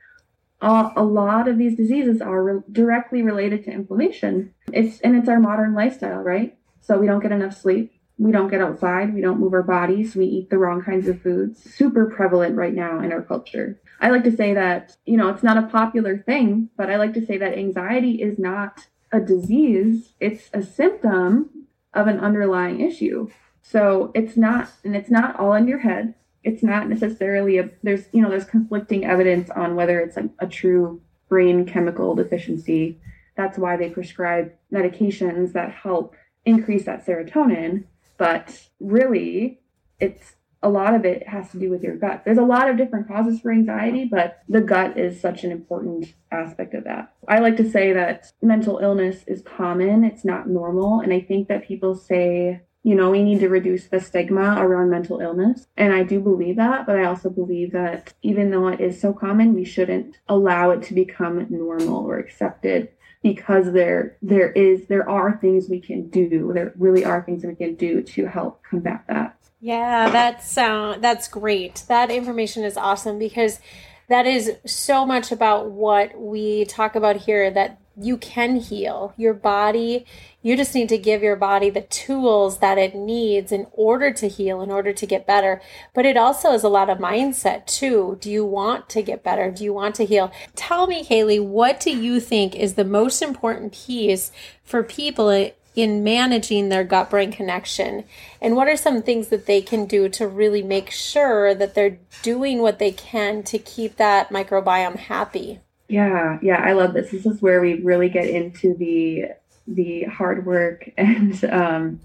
uh, 0.62 0.90
a 0.98 1.04
lot 1.04 1.48
of 1.48 1.58
these 1.58 1.78
diseases 1.78 2.22
are 2.22 2.44
re- 2.44 2.64
directly 2.70 3.22
related 3.22 3.64
to 3.64 3.72
inflammation. 3.72 4.54
It's 4.74 5.00
and 5.00 5.16
it's 5.16 5.30
our 5.30 5.40
modern 5.40 5.74
lifestyle, 5.74 6.20
right? 6.20 6.58
So 6.82 7.00
we 7.00 7.08
don't 7.08 7.22
get 7.22 7.32
enough 7.32 7.56
sleep, 7.56 7.94
we 8.18 8.34
don't 8.34 8.50
get 8.50 8.62
outside, 8.62 9.14
we 9.14 9.22
don't 9.22 9.40
move 9.40 9.54
our 9.54 9.64
bodies, 9.64 10.14
we 10.14 10.26
eat 10.26 10.50
the 10.50 10.58
wrong 10.58 10.84
kinds 10.84 11.08
of 11.08 11.22
foods. 11.22 11.64
Super 11.76 12.08
prevalent 12.14 12.58
right 12.58 12.74
now 12.74 13.00
in 13.00 13.14
our 13.14 13.22
culture. 13.22 13.80
I 14.02 14.10
like 14.10 14.26
to 14.26 14.36
say 14.36 14.54
that, 14.54 14.98
you 15.06 15.16
know, 15.16 15.30
it's 15.30 15.44
not 15.44 15.64
a 15.64 15.68
popular 15.68 16.18
thing, 16.18 16.70
but 16.76 16.90
I 16.90 16.98
like 16.98 17.14
to 17.14 17.26
say 17.26 17.38
that 17.38 17.58
anxiety 17.58 18.22
is 18.22 18.38
not 18.38 18.88
a 19.14 19.22
disease, 19.22 20.12
it's 20.20 20.50
a 20.54 20.62
symptom 20.62 21.57
of 21.98 22.08
an 22.08 22.20
underlying 22.20 22.80
issue. 22.80 23.30
So 23.62 24.12
it's 24.16 24.38
not, 24.38 24.70
and 24.86 24.96
it's 24.96 25.10
not 25.10 25.38
all 25.40 25.54
in 25.54 25.68
your 25.68 25.80
head. 25.80 26.14
It's 26.44 26.64
not 26.64 26.88
necessarily 26.88 27.58
a, 27.58 27.70
there's, 27.84 28.06
you 28.14 28.22
know, 28.22 28.30
there's 28.30 28.46
conflicting 28.46 29.04
evidence 29.04 29.50
on 29.50 29.76
whether 29.76 30.00
it's 30.00 30.16
a, 30.16 30.30
a 30.40 30.48
true 30.48 31.02
brain 31.28 31.66
chemical 31.66 32.16
deficiency. 32.16 33.02
That's 33.36 33.58
why 33.58 33.76
they 33.76 33.90
prescribe 33.90 34.54
medications 34.72 35.52
that 35.54 35.72
help 35.72 36.16
increase 36.46 36.86
that 36.86 37.06
serotonin. 37.06 37.84
But 38.18 38.64
really, 38.80 39.60
it's 40.00 40.36
a 40.64 40.70
lot 40.70 40.96
of 40.96 41.06
it 41.06 41.28
has 41.28 41.52
to 41.52 41.60
do 41.60 41.70
with 41.70 41.84
your 41.84 41.96
gut. 41.96 42.24
There's 42.26 42.38
a 42.38 42.44
lot 42.44 42.70
of 42.70 42.78
different 42.78 43.08
causes 43.08 43.40
for 43.40 43.52
anxiety, 43.52 44.06
but 44.06 44.40
the 44.50 44.62
gut 44.62 44.98
is 44.98 45.20
such 45.20 45.44
an 45.44 45.52
important 45.52 46.14
aspect 46.32 46.74
of 46.74 46.84
that. 46.86 47.14
I 47.28 47.40
like 47.40 47.58
to 47.58 47.70
say 47.70 47.94
that 47.94 48.32
mental 48.42 48.80
illness 48.80 49.24
is 49.28 49.42
common, 49.42 50.04
it's 50.04 50.26
not 50.26 50.50
normal. 50.50 51.02
And 51.02 51.14
I 51.14 51.22
think 51.22 51.48
that 51.48 51.68
people 51.68 51.96
say, 51.96 52.62
you 52.84 52.96
know, 52.96 53.12
we 53.12 53.24
need 53.24 53.40
to 53.42 53.50
reduce 53.50 53.88
the 53.88 54.00
stigma 54.00 54.56
around 54.58 54.90
mental 54.90 55.20
illness. 55.20 55.68
And 55.76 55.94
I 55.94 56.04
do 56.04 56.20
believe 56.20 56.56
that, 56.56 56.86
but 56.86 56.98
I 56.98 57.06
also 57.06 57.30
believe 57.30 57.74
that 57.74 58.14
even 58.22 58.50
though 58.50 58.68
it 58.68 58.80
is 58.80 59.00
so 59.00 59.14
common, 59.14 59.54
we 59.54 59.66
shouldn't 59.66 60.18
allow 60.28 60.72
it 60.72 60.84
to 60.84 60.94
become 60.94 61.46
normal 61.50 62.06
or 62.06 62.18
accepted 62.18 62.90
because 63.24 63.74
there 63.74 64.18
there 64.22 64.52
is 64.52 64.88
there 64.88 65.10
are 65.10 65.38
things 65.38 65.70
we 65.70 65.80
can 65.80 66.08
do 66.10 66.52
there 66.54 66.74
really 66.78 67.04
are 67.04 67.24
things 67.24 67.44
we 67.44 67.56
can 67.56 67.76
do 67.76 68.02
to 68.02 68.26
help 68.26 68.64
combat 68.64 69.04
that 69.08 69.37
yeah, 69.60 70.10
that's 70.10 70.58
uh, 70.58 70.98
that's 71.00 71.28
great. 71.28 71.84
That 71.88 72.12
information 72.12 72.64
is 72.64 72.78
awesome 72.78 73.18
because 73.18 73.60
that 74.08 74.26
is 74.26 74.58
so 74.66 75.06
much 75.06 75.32
about 75.32 75.72
what 75.72 76.18
we 76.20 76.66
talk 76.66 76.96
about 76.96 77.18
here 77.18 77.52
that 77.52 77.80
you 78.00 78.16
can 78.16 78.58
heal 78.58 79.14
your 79.18 79.34
body. 79.34 80.06
You 80.44 80.56
just 80.56 80.76
need 80.76 80.88
to 80.90 80.98
give 80.98 81.24
your 81.24 81.36
body 81.36 81.72
the 81.72 81.82
tools 81.82 82.60
that 82.60 82.78
it 82.78 82.94
needs 82.94 83.52
in 83.52 83.66
order 83.72 84.14
to 84.14 84.30
heal, 84.30 84.62
in 84.62 84.70
order 84.70 84.94
to 84.94 85.06
get 85.08 85.26
better. 85.26 85.62
But 85.96 86.06
it 86.06 86.16
also 86.16 86.52
is 86.54 86.64
a 86.64 86.70
lot 86.70 86.92
of 86.92 87.00
mindset 87.00 87.66
too. 87.66 88.18
Do 88.22 88.30
you 88.30 88.46
want 88.46 88.88
to 88.90 89.02
get 89.02 89.24
better? 89.24 89.50
Do 89.50 89.64
you 89.64 89.74
want 89.74 89.96
to 89.96 90.06
heal? 90.06 90.32
Tell 90.56 90.86
me, 90.86 91.04
Haley, 91.04 91.40
what 91.40 91.80
do 91.80 91.90
you 91.90 92.20
think 92.20 92.56
is 92.56 92.76
the 92.76 92.86
most 92.86 93.24
important 93.24 93.74
piece 93.74 94.32
for 94.64 94.84
people 94.84 95.30
in 95.78 96.04
managing 96.04 96.70
their 96.70 96.84
gut 96.84 97.10
brain 97.10 97.32
connection? 97.32 98.04
And 98.42 98.56
what 98.56 98.68
are 98.68 98.76
some 98.76 99.04
things 99.04 99.28
that 99.28 99.46
they 99.46 99.62
can 99.62 99.86
do 99.86 100.10
to 100.10 100.28
really 100.28 100.64
make 100.64 100.90
sure 100.90 101.54
that 101.54 101.76
they're 101.76 102.00
doing 102.24 102.60
what 102.60 102.80
they 102.80 102.92
can 102.92 103.44
to 103.44 103.60
keep 103.60 103.96
that 103.98 104.30
microbiome 104.30 104.98
happy? 104.98 105.60
Yeah, 105.88 106.40
yeah, 106.42 106.62
I 106.64 106.74
love 106.74 106.94
this. 106.94 107.12
This 107.12 107.28
is 107.28 107.42
where 107.44 107.62
we 107.62 107.76
really 107.82 108.10
get 108.10 108.28
into 108.28 108.74
the 108.74 109.26
the 109.70 110.04
hard 110.06 110.46
work 110.46 110.90
and 110.98 111.44
um, 111.46 112.00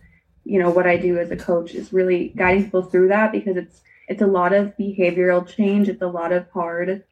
you 0.45 0.59
know 0.59 0.71
what 0.71 0.87
I 0.87 0.97
do 0.97 1.19
as 1.19 1.31
a 1.31 1.37
coach 1.37 1.75
is 1.75 1.93
really 1.93 2.33
guiding 2.37 2.65
people 2.65 2.83
through 2.83 3.09
that 3.09 3.33
because 3.33 3.57
it's 3.57 3.81
it's 4.09 4.23
a 4.23 4.27
lot 4.27 4.53
of 4.53 4.77
behavioral 4.77 5.47
change, 5.47 5.89
it's 5.89 6.03
a 6.03 6.07
lot 6.07 6.33
of 6.33 6.51
hard 6.51 7.05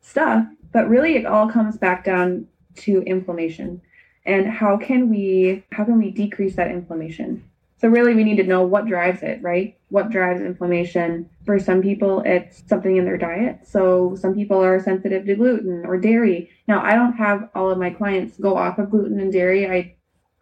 stuff, 0.00 0.46
but 0.72 0.88
really 0.88 1.16
it 1.16 1.26
all 1.26 1.48
comes 1.48 1.76
back 1.76 2.04
down 2.04 2.48
to 2.76 3.02
inflammation 3.02 3.80
and 4.28 4.46
how 4.46 4.76
can 4.76 5.08
we 5.08 5.64
how 5.72 5.84
can 5.84 5.98
we 5.98 6.10
decrease 6.10 6.54
that 6.56 6.70
inflammation? 6.70 7.42
So 7.78 7.88
really 7.88 8.14
we 8.14 8.24
need 8.24 8.36
to 8.36 8.44
know 8.44 8.62
what 8.62 8.86
drives 8.86 9.22
it 9.22 9.42
right? 9.42 9.78
What 9.88 10.10
drives 10.10 10.42
inflammation? 10.42 11.30
For 11.46 11.58
some 11.58 11.80
people 11.80 12.22
it's 12.26 12.62
something 12.68 12.96
in 12.96 13.04
their 13.04 13.16
diet. 13.16 13.66
So 13.66 14.14
some 14.16 14.34
people 14.34 14.62
are 14.62 14.78
sensitive 14.80 15.24
to 15.26 15.34
gluten 15.34 15.84
or 15.86 15.96
dairy. 15.98 16.50
Now 16.68 16.82
i 16.84 16.94
don't 16.94 17.14
have 17.14 17.48
all 17.54 17.70
of 17.70 17.78
my 17.78 17.90
clients 17.90 18.36
go 18.38 18.56
off 18.56 18.78
of 18.78 18.90
gluten 18.90 19.18
and 19.18 19.32
dairy. 19.32 19.66
I 19.66 19.94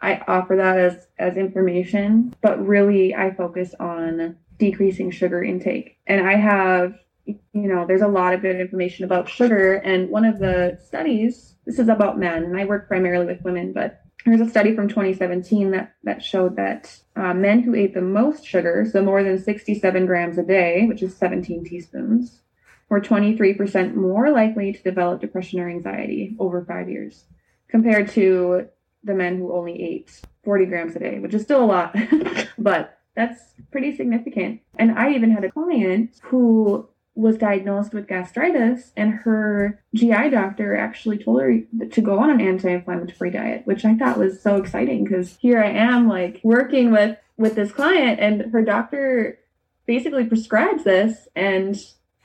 i 0.02 0.22
offer 0.26 0.56
that 0.56 0.78
as 0.78 1.06
as 1.18 1.36
information 1.36 2.34
but 2.42 2.64
really 2.66 3.14
i 3.14 3.32
focus 3.32 3.74
on 3.80 4.36
decreasing 4.58 5.10
sugar 5.12 5.44
intake. 5.44 5.96
And 6.08 6.26
i 6.26 6.34
have 6.34 6.98
you 7.26 7.38
know 7.52 7.84
there's 7.86 8.02
a 8.02 8.08
lot 8.08 8.32
of 8.32 8.42
good 8.42 8.60
information 8.60 9.04
about 9.04 9.28
sugar 9.28 9.74
and 9.74 10.08
one 10.10 10.24
of 10.24 10.38
the 10.38 10.78
studies 10.86 11.56
this 11.66 11.80
is 11.80 11.88
about 11.88 12.18
men, 12.18 12.44
and 12.44 12.56
I 12.56 12.64
work 12.64 12.86
primarily 12.86 13.26
with 13.26 13.42
women, 13.42 13.72
but 13.72 14.00
there's 14.24 14.40
a 14.40 14.48
study 14.48 14.74
from 14.74 14.88
2017 14.88 15.72
that, 15.72 15.94
that 16.04 16.22
showed 16.22 16.56
that 16.56 16.96
uh, 17.16 17.34
men 17.34 17.60
who 17.60 17.74
ate 17.74 17.92
the 17.92 18.00
most 18.00 18.46
sugar, 18.46 18.88
so 18.90 19.02
more 19.02 19.22
than 19.22 19.42
67 19.42 20.06
grams 20.06 20.38
a 20.38 20.42
day, 20.44 20.86
which 20.86 21.02
is 21.02 21.16
17 21.16 21.64
teaspoons, 21.64 22.40
were 22.88 23.00
23% 23.00 23.94
more 23.94 24.30
likely 24.30 24.72
to 24.72 24.82
develop 24.82 25.20
depression 25.20 25.58
or 25.58 25.68
anxiety 25.68 26.36
over 26.38 26.64
five 26.64 26.88
years 26.88 27.24
compared 27.68 28.08
to 28.10 28.68
the 29.02 29.14
men 29.14 29.36
who 29.36 29.52
only 29.52 29.82
ate 29.82 30.20
40 30.44 30.66
grams 30.66 30.94
a 30.94 31.00
day, 31.00 31.18
which 31.18 31.34
is 31.34 31.42
still 31.42 31.64
a 31.64 31.66
lot. 31.66 31.96
but 32.58 33.00
that's 33.16 33.40
pretty 33.72 33.96
significant. 33.96 34.60
And 34.78 34.96
I 34.96 35.14
even 35.14 35.32
had 35.32 35.44
a 35.44 35.50
client 35.50 36.20
who 36.22 36.88
was 37.16 37.38
diagnosed 37.38 37.94
with 37.94 38.06
gastritis 38.06 38.92
and 38.94 39.10
her 39.10 39.82
GI 39.94 40.28
doctor 40.30 40.76
actually 40.76 41.16
told 41.16 41.40
her 41.40 41.60
to 41.90 42.00
go 42.02 42.18
on 42.18 42.28
an 42.28 42.42
anti-inflammatory 42.42 43.30
diet, 43.30 43.62
which 43.64 43.86
I 43.86 43.94
thought 43.94 44.18
was 44.18 44.42
so 44.42 44.56
exciting 44.56 45.04
because 45.04 45.38
here 45.38 45.58
I 45.58 45.70
am 45.70 46.08
like 46.08 46.40
working 46.44 46.92
with 46.92 47.16
with 47.38 47.54
this 47.54 47.72
client 47.72 48.20
and 48.20 48.52
her 48.52 48.62
doctor 48.62 49.38
basically 49.86 50.26
prescribes 50.26 50.84
this 50.84 51.26
and 51.34 51.76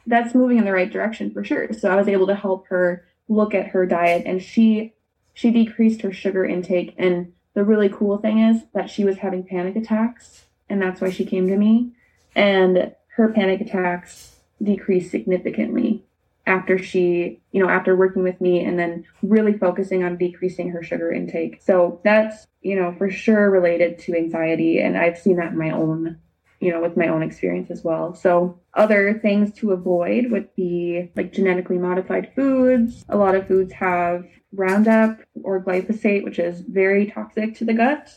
that's 0.07 0.36
moving 0.36 0.57
in 0.57 0.65
the 0.65 0.74
right 0.74 0.91
direction 0.91 1.31
for 1.31 1.43
sure. 1.43 1.71
So 1.71 1.89
I 1.89 1.95
was 1.95 2.10
able 2.10 2.27
to 2.27 2.36
help 2.36 2.67
her 2.67 3.05
look 3.29 3.53
at 3.53 3.67
her 3.67 3.86
diet 3.86 4.24
and 4.25 4.43
she 4.43 4.93
she 5.33 5.51
decreased 5.51 6.01
her 6.01 6.12
sugar 6.12 6.43
intake 6.43 6.93
and 6.98 7.31
the 7.53 7.63
really 7.63 7.88
cool 7.88 8.17
thing 8.17 8.39
is 8.39 8.63
that 8.74 8.89
she 8.89 9.05
was 9.05 9.19
having 9.19 9.45
panic 9.45 9.77
attacks 9.77 10.45
and 10.69 10.81
that's 10.81 11.00
why 11.00 11.10
she 11.10 11.25
came 11.25 11.48
to 11.48 11.55
me 11.55 11.93
and 12.36 12.93
her 13.15 13.29
panic 13.29 13.62
attacks 13.62 14.36
decreased 14.63 15.12
significantly 15.12 16.03
after 16.48 16.77
she, 16.77 17.39
you 17.51 17.63
know, 17.63 17.70
after 17.70 17.96
working 17.96 18.24
with 18.24 18.41
me 18.41 18.63
and 18.63 18.77
then 18.77 19.06
really 19.22 19.58
focusing 19.58 20.03
on 20.03 20.18
decreasing 20.18 20.70
her 20.70 20.82
sugar 20.82 21.12
intake. 21.12 21.62
So 21.62 22.01
that's, 22.03 22.48
you 22.62 22.75
know, 22.75 22.94
for 22.98 23.10
sure 23.10 23.50
related 23.50 24.00
to 24.00 24.15
anxiety 24.15 24.80
and 24.80 24.98
I've 24.98 25.20
seen 25.20 25.38
that 25.38 25.51
in 25.51 25.58
my 25.58 25.72
own 25.72 26.18
you 26.62 26.72
know, 26.72 26.80
with 26.80 26.96
my 26.96 27.08
own 27.08 27.24
experience 27.24 27.72
as 27.72 27.84
well. 27.84 28.13
So, 28.13 28.60
other 28.75 29.20
things 29.20 29.51
to 29.56 29.72
avoid 29.72 30.32
would 30.32 30.56
be 30.56 31.12
like 31.15 31.34
genetically 31.34 31.80
modified 31.80 32.32
foods. 32.36 33.03
A 33.10 33.18
lot 33.18 33.36
of 33.36 33.48
foods 33.48 33.74
have 33.74 34.25
Roundup 34.53 35.18
or 35.44 35.63
glyphosate, 35.63 36.24
which 36.24 36.38
is 36.38 36.62
very 36.62 37.08
toxic 37.08 37.56
to 37.56 37.65
the 37.65 37.74
gut, 37.74 38.15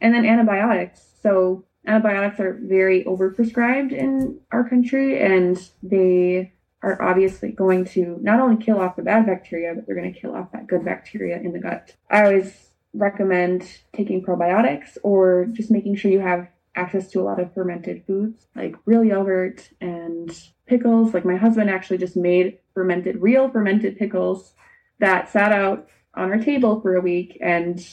and 0.00 0.14
then 0.14 0.24
antibiotics. 0.24 1.06
So, 1.22 1.64
antibiotics 1.86 2.40
are 2.40 2.58
very 2.62 3.04
overprescribed 3.04 3.92
in 3.92 4.40
our 4.52 4.68
country, 4.68 5.20
and 5.20 5.70
they 5.82 6.52
are 6.82 7.00
obviously 7.02 7.52
going 7.52 7.84
to 7.84 8.18
not 8.20 8.40
only 8.40 8.62
kill 8.62 8.80
off 8.80 8.96
the 8.96 9.02
bad 9.02 9.26
bacteria, 9.26 9.74
but 9.74 9.86
they're 9.86 9.96
going 9.96 10.12
to 10.12 10.20
kill 10.20 10.34
off 10.34 10.52
that 10.52 10.66
good 10.66 10.84
bacteria 10.84 11.36
in 11.40 11.52
the 11.52 11.58
gut. 11.58 11.94
I 12.10 12.24
always 12.24 12.70
recommend 12.92 13.68
taking 13.92 14.24
probiotics 14.24 14.96
or 15.02 15.46
just 15.52 15.70
making 15.70 15.96
sure 15.96 16.10
you 16.10 16.20
have 16.20 16.48
access 16.74 17.08
to 17.10 17.20
a 17.20 17.24
lot 17.24 17.40
of 17.40 17.52
fermented 17.54 18.04
foods 18.06 18.46
like 18.54 18.76
real 18.84 19.02
yogurt 19.02 19.68
and 19.80 20.30
pickles. 20.66 21.14
Like 21.14 21.24
my 21.24 21.36
husband 21.36 21.70
actually 21.70 21.98
just 21.98 22.16
made 22.16 22.58
fermented, 22.74 23.20
real 23.20 23.48
fermented 23.48 23.98
pickles 23.98 24.52
that 24.98 25.30
sat 25.30 25.52
out 25.52 25.88
on 26.14 26.30
our 26.30 26.38
table 26.38 26.80
for 26.80 26.94
a 26.94 27.00
week 27.00 27.38
and 27.40 27.86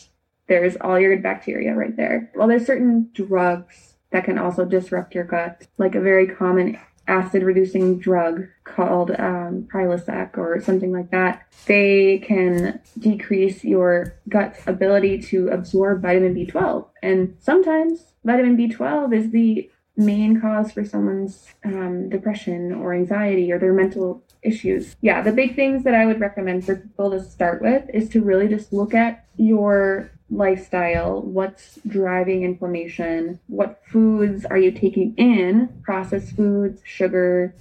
there's 0.47 0.75
all 0.77 0.99
your 0.99 1.17
bacteria 1.19 1.73
right 1.73 1.95
there. 1.95 2.31
Well, 2.35 2.47
there's 2.47 2.65
certain 2.65 3.09
drugs 3.13 3.95
that 4.11 4.25
can 4.25 4.37
also 4.37 4.65
disrupt 4.65 5.15
your 5.15 5.23
gut, 5.23 5.67
like 5.77 5.95
a 5.95 6.01
very 6.01 6.27
common 6.27 6.77
acid 7.07 7.43
reducing 7.43 7.99
drug 7.99 8.47
called 8.63 9.11
um, 9.11 9.67
Prilosec 9.71 10.37
or 10.37 10.61
something 10.61 10.91
like 10.91 11.11
that. 11.11 11.45
They 11.65 12.19
can 12.19 12.79
decrease 12.97 13.63
your 13.63 14.15
gut's 14.29 14.59
ability 14.67 15.21
to 15.23 15.49
absorb 15.49 16.01
vitamin 16.01 16.33
B12. 16.33 16.87
And 17.01 17.35
sometimes 17.39 18.13
vitamin 18.23 18.57
B12 18.57 19.13
is 19.13 19.31
the 19.31 19.69
main 19.95 20.39
cause 20.39 20.71
for 20.71 20.83
someone's 20.83 21.47
um, 21.65 22.09
depression 22.09 22.73
or 22.73 22.93
anxiety 22.93 23.51
or 23.51 23.59
their 23.59 23.73
mental 23.73 24.23
issues. 24.41 24.95
Yeah, 25.01 25.21
the 25.21 25.31
big 25.31 25.55
things 25.55 25.83
that 25.83 25.93
I 25.93 26.05
would 26.05 26.19
recommend 26.19 26.65
for 26.65 26.77
people 26.77 27.11
to 27.11 27.23
start 27.23 27.61
with 27.61 27.89
is 27.93 28.09
to 28.09 28.21
really 28.21 28.47
just 28.47 28.73
look 28.73 28.93
at 28.93 29.25
your 29.37 30.11
lifestyle, 30.33 31.21
what's 31.21 31.79
driving 31.87 32.43
inflammation, 32.43 33.39
what 33.47 33.81
foods 33.85 34.45
are 34.45 34.57
you 34.57 34.71
taking 34.71 35.13
in, 35.15 35.69
processed 35.83 36.35
foods, 36.35 36.81
sugar, 36.83 37.55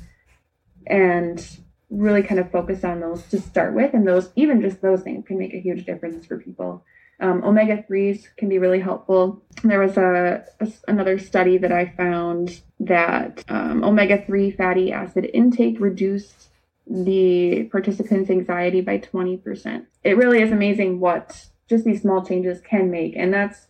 and 0.86 1.58
really 1.90 2.22
kind 2.22 2.40
of 2.40 2.50
focus 2.50 2.84
on 2.84 3.00
those 3.00 3.22
to 3.28 3.40
start 3.40 3.74
with. 3.74 3.92
And 3.94 4.06
those, 4.06 4.30
even 4.34 4.62
just 4.62 4.80
those 4.80 5.02
things, 5.02 5.26
can 5.26 5.38
make 5.38 5.54
a 5.54 5.60
huge 5.60 5.84
difference 5.84 6.26
for 6.26 6.38
people. 6.38 6.84
Um, 7.20 7.44
omega 7.44 7.84
3s 7.88 8.24
can 8.36 8.48
be 8.48 8.58
really 8.58 8.80
helpful. 8.80 9.42
There 9.62 9.78
was 9.78 9.96
a, 9.96 10.44
a 10.60 10.72
another 10.88 11.18
study 11.18 11.58
that 11.58 11.70
I 11.70 11.92
found 11.96 12.62
that 12.80 13.44
um, 13.48 13.84
omega 13.84 14.24
3 14.24 14.50
fatty 14.50 14.90
acid 14.90 15.30
intake 15.32 15.78
reduced 15.78 16.48
the 16.88 17.68
participants' 17.70 18.30
anxiety 18.30 18.80
by 18.80 18.98
20%. 18.98 19.86
It 20.02 20.16
really 20.16 20.42
is 20.42 20.50
amazing 20.50 20.98
what 20.98 21.46
just 21.68 21.84
these 21.84 22.02
small 22.02 22.24
changes 22.24 22.60
can 22.60 22.90
make. 22.90 23.14
And 23.16 23.32
that's 23.32 23.66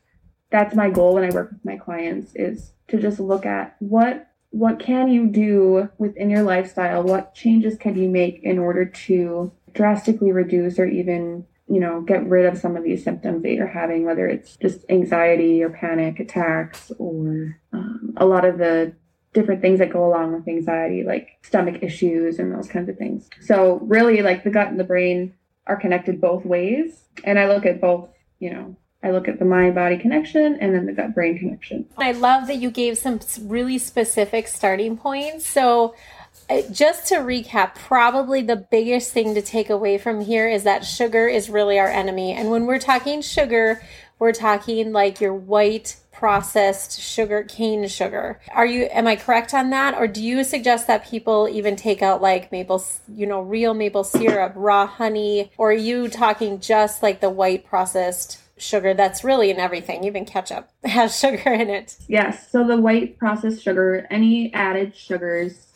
that's 0.50 0.74
my 0.74 0.90
goal 0.90 1.14
when 1.14 1.24
I 1.24 1.30
work 1.30 1.50
with 1.50 1.64
my 1.64 1.76
clients 1.76 2.32
is 2.34 2.72
to 2.88 3.00
just 3.00 3.18
look 3.18 3.46
at 3.46 3.76
what 3.78 4.28
what 4.50 4.78
can 4.78 5.08
you 5.08 5.26
do 5.26 5.88
within 5.96 6.28
your 6.28 6.42
lifestyle? 6.42 7.02
What 7.02 7.34
changes 7.34 7.78
can 7.78 7.96
you 7.96 8.08
make 8.08 8.40
in 8.42 8.58
order 8.58 8.84
to 8.84 9.50
drastically 9.72 10.30
reduce 10.30 10.78
or 10.78 10.84
even 10.84 11.46
you 11.72 11.80
know, 11.80 12.02
get 12.02 12.28
rid 12.28 12.44
of 12.44 12.58
some 12.58 12.76
of 12.76 12.84
these 12.84 13.02
symptoms 13.02 13.42
that 13.42 13.52
you're 13.52 13.66
having, 13.66 14.04
whether 14.04 14.26
it's 14.26 14.56
just 14.56 14.84
anxiety 14.90 15.62
or 15.62 15.70
panic 15.70 16.20
attacks 16.20 16.92
or 16.98 17.58
um, 17.72 18.12
a 18.18 18.26
lot 18.26 18.44
of 18.44 18.58
the 18.58 18.94
different 19.32 19.62
things 19.62 19.78
that 19.78 19.90
go 19.90 20.04
along 20.04 20.34
with 20.34 20.46
anxiety, 20.46 21.02
like 21.02 21.38
stomach 21.42 21.82
issues 21.82 22.38
and 22.38 22.52
those 22.52 22.68
kinds 22.68 22.90
of 22.90 22.98
things. 22.98 23.30
So, 23.40 23.78
really, 23.84 24.20
like 24.20 24.44
the 24.44 24.50
gut 24.50 24.68
and 24.68 24.78
the 24.78 24.84
brain 24.84 25.32
are 25.66 25.76
connected 25.76 26.20
both 26.20 26.44
ways. 26.44 27.04
And 27.24 27.38
I 27.38 27.48
look 27.48 27.66
at 27.66 27.80
both, 27.80 28.08
you 28.38 28.52
know, 28.52 28.76
I 29.02 29.10
look 29.10 29.28
at 29.28 29.38
the 29.38 29.44
mind 29.44 29.74
body 29.74 29.98
connection 29.98 30.56
and 30.60 30.74
then 30.74 30.86
the 30.86 30.92
gut 30.92 31.14
brain 31.14 31.38
connection. 31.38 31.86
I 31.96 32.12
love 32.12 32.46
that 32.46 32.56
you 32.56 32.70
gave 32.70 32.98
some 32.98 33.20
really 33.42 33.78
specific 33.78 34.46
starting 34.46 34.96
points. 34.96 35.46
So, 35.46 35.94
uh, 36.48 36.62
just 36.70 37.06
to 37.08 37.16
recap, 37.16 37.74
probably 37.74 38.42
the 38.42 38.56
biggest 38.56 39.12
thing 39.12 39.34
to 39.34 39.42
take 39.42 39.70
away 39.70 39.98
from 39.98 40.20
here 40.20 40.48
is 40.48 40.64
that 40.64 40.84
sugar 40.84 41.28
is 41.28 41.50
really 41.50 41.78
our 41.78 41.88
enemy. 41.88 42.32
And 42.32 42.50
when 42.50 42.66
we're 42.66 42.78
talking 42.78 43.22
sugar, 43.22 43.82
we're 44.18 44.32
talking 44.32 44.92
like 44.92 45.20
your 45.20 45.34
white 45.34 45.96
processed 46.22 47.00
sugar 47.00 47.42
cane 47.42 47.88
sugar. 47.88 48.38
Are 48.52 48.64
you 48.64 48.84
am 48.92 49.08
I 49.08 49.16
correct 49.16 49.52
on 49.52 49.70
that 49.70 49.98
or 49.98 50.06
do 50.06 50.22
you 50.22 50.44
suggest 50.44 50.86
that 50.86 51.04
people 51.04 51.48
even 51.50 51.74
take 51.74 52.00
out 52.00 52.22
like 52.22 52.52
maple, 52.52 52.80
you 53.12 53.26
know, 53.26 53.40
real 53.40 53.74
maple 53.74 54.04
syrup, 54.04 54.52
raw 54.54 54.86
honey 54.86 55.50
or 55.58 55.70
are 55.70 55.72
you 55.72 56.06
talking 56.06 56.60
just 56.60 57.02
like 57.02 57.20
the 57.20 57.28
white 57.28 57.66
processed 57.66 58.38
sugar 58.56 58.94
that's 58.94 59.24
really 59.24 59.50
in 59.50 59.58
everything 59.58 60.04
even 60.04 60.24
ketchup 60.24 60.70
has 60.84 61.18
sugar 61.18 61.52
in 61.52 61.68
it 61.68 61.96
yes 62.06 62.48
so 62.52 62.64
the 62.64 62.76
white 62.76 63.18
processed 63.18 63.60
sugar 63.60 64.06
any 64.08 64.54
added 64.54 64.94
sugars 64.94 65.72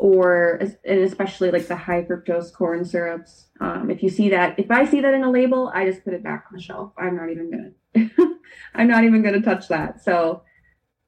or 0.00 0.58
and 0.86 1.00
especially 1.00 1.50
like 1.50 1.66
the 1.66 1.76
high 1.76 2.02
fructose 2.02 2.50
corn 2.50 2.86
syrups. 2.86 3.48
Um, 3.60 3.90
if 3.90 4.02
you 4.02 4.08
see 4.08 4.30
that, 4.30 4.58
if 4.58 4.70
I 4.70 4.86
see 4.86 5.00
that 5.02 5.12
in 5.12 5.22
a 5.22 5.30
label, 5.30 5.70
I 5.74 5.84
just 5.88 6.02
put 6.02 6.14
it 6.14 6.22
back 6.22 6.46
on 6.50 6.56
the 6.56 6.62
shelf. 6.62 6.92
I'm 6.96 7.16
not 7.16 7.30
even 7.30 7.50
gonna, 7.50 8.30
I'm 8.74 8.88
not 8.88 9.04
even 9.04 9.22
gonna 9.22 9.42
touch 9.42 9.68
that. 9.68 10.02
So, 10.02 10.42